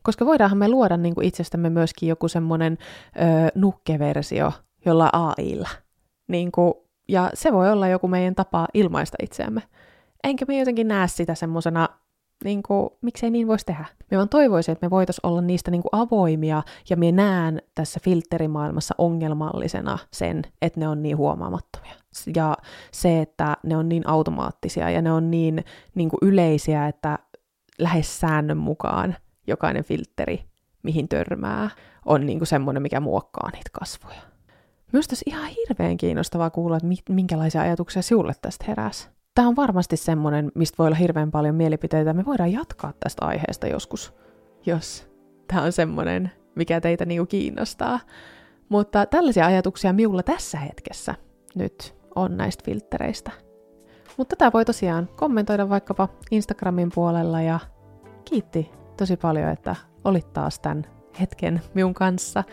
Koska 0.04 0.26
voidaanhan 0.26 0.58
me 0.58 0.70
luoda 0.70 0.98
niin 0.98 1.16
kuin 1.16 1.28
itsestämme 1.28 1.70
myöskin 1.70 2.10
joku 2.10 2.28
semmoinen 2.28 2.78
nukkeversio 3.56 4.52
jolla 4.86 5.10
AIlla. 5.14 5.70
Niin 6.28 6.52
kuin, 6.52 6.74
ja 7.08 7.32
se 7.34 7.54
voi 7.54 7.72
olla 7.72 7.88
joku 7.88 8.08
meidän 8.08 8.36
tapa 8.36 8.68
ilmaista 8.74 9.18
itseämme. 9.22 9.62
Enkä 10.24 10.46
me 10.48 10.60
jotenkin 10.60 10.88
näe 10.88 11.08
sitä 11.08 11.36
semmoisena 11.36 11.90
niin 12.44 12.64
kuin, 12.64 12.90
miksei 13.02 13.30
niin 13.32 13.48
voisi 13.48 13.66
tehdä. 13.66 13.86
Me 14.12 14.18
vaan 14.18 14.30
toivoisin, 14.30 14.72
että 14.72 14.86
me 14.86 14.90
voitaisiin 14.90 15.26
olla 15.28 15.42
niistä 15.42 15.72
niin 15.72 15.82
kuin 15.82 15.90
avoimia, 15.92 16.64
ja 16.90 16.98
me 16.98 17.12
näen 17.12 17.62
tässä 17.76 18.00
filterimaailmassa 18.04 18.96
ongelmallisena 18.98 19.98
sen, 20.12 20.42
että 20.62 20.80
ne 20.80 20.88
on 20.88 21.04
niin 21.04 21.18
huomaamattomia. 21.18 21.94
Ja 22.36 22.58
se, 22.92 23.22
että 23.22 23.58
ne 23.64 23.78
on 23.78 23.90
niin 23.90 24.08
automaattisia 24.08 24.90
ja 24.90 25.02
ne 25.02 25.12
on 25.12 25.32
niin, 25.32 25.66
niin 25.96 26.10
kuin 26.10 26.20
yleisiä, 26.22 26.88
että 26.88 27.20
lähes 27.80 28.20
säännön 28.20 28.58
mukaan 28.58 29.16
jokainen 29.48 29.84
filteri, 29.84 30.46
mihin 30.84 31.08
törmää, 31.08 31.70
on 32.06 32.26
niin 32.26 32.40
kuin 32.40 32.48
semmoinen, 32.48 32.82
mikä 32.82 33.00
muokkaa 33.00 33.50
niitä 33.52 33.70
kasvoja. 33.74 34.22
Myös 34.92 35.08
tässä 35.08 35.24
ihan 35.28 35.50
hirveän 35.50 35.98
kiinnostavaa 35.98 36.50
kuulla, 36.50 36.78
että 36.78 37.14
minkälaisia 37.14 37.62
ajatuksia 37.62 38.02
sinulle 38.02 38.34
tästä 38.42 38.66
heräsi 38.68 39.15
tämä 39.36 39.48
on 39.48 39.56
varmasti 39.56 39.98
semmoinen, 39.98 40.52
mistä 40.56 40.76
voi 40.78 40.88
olla 40.88 40.96
hirveän 40.96 41.32
paljon 41.32 41.56
mielipiteitä. 41.56 42.14
Me 42.14 42.26
voidaan 42.26 42.52
jatkaa 42.52 42.94
tästä 43.00 43.26
aiheesta 43.26 43.68
joskus, 43.68 44.14
jos 44.66 45.10
tämä 45.48 45.62
on 45.62 45.72
semmoinen, 45.72 46.32
mikä 46.56 46.82
teitä 46.82 47.06
niinku 47.06 47.26
kiinnostaa. 47.26 48.00
Mutta 48.70 49.06
tällaisia 49.06 49.46
ajatuksia 49.46 49.94
minulla 49.94 50.24
tässä 50.24 50.58
hetkessä 50.58 51.16
nyt 51.56 51.96
on 52.16 52.38
näistä 52.38 52.64
filtreistä. 52.66 53.32
Mutta 54.18 54.36
tätä 54.36 54.52
voi 54.54 54.66
tosiaan 54.66 55.10
kommentoida 55.16 55.70
vaikkapa 55.70 56.10
Instagramin 56.32 56.92
puolella 56.96 57.42
ja 57.42 57.60
kiitti 58.26 58.72
tosi 58.98 59.18
paljon, 59.18 59.50
että 59.50 59.76
olit 60.04 60.34
taas 60.34 60.60
tämän 60.60 60.86
hetken 61.20 61.62
minun 61.74 61.94
kanssa. 61.94 62.44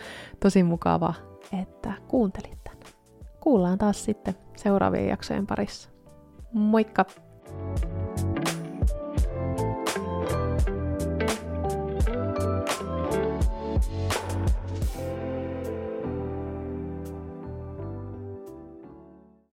Tosi 0.41 0.63
mukava, 0.63 1.15
että 1.63 1.93
kuuntelit 2.09 2.65
tämän. 2.65 2.83
Kuullaan 3.41 3.79
taas 3.79 4.05
sitten 4.05 4.35
seuraavien 4.57 5.09
jaksojen 5.09 5.47
parissa. 5.47 5.92
Moikka! 6.53 7.07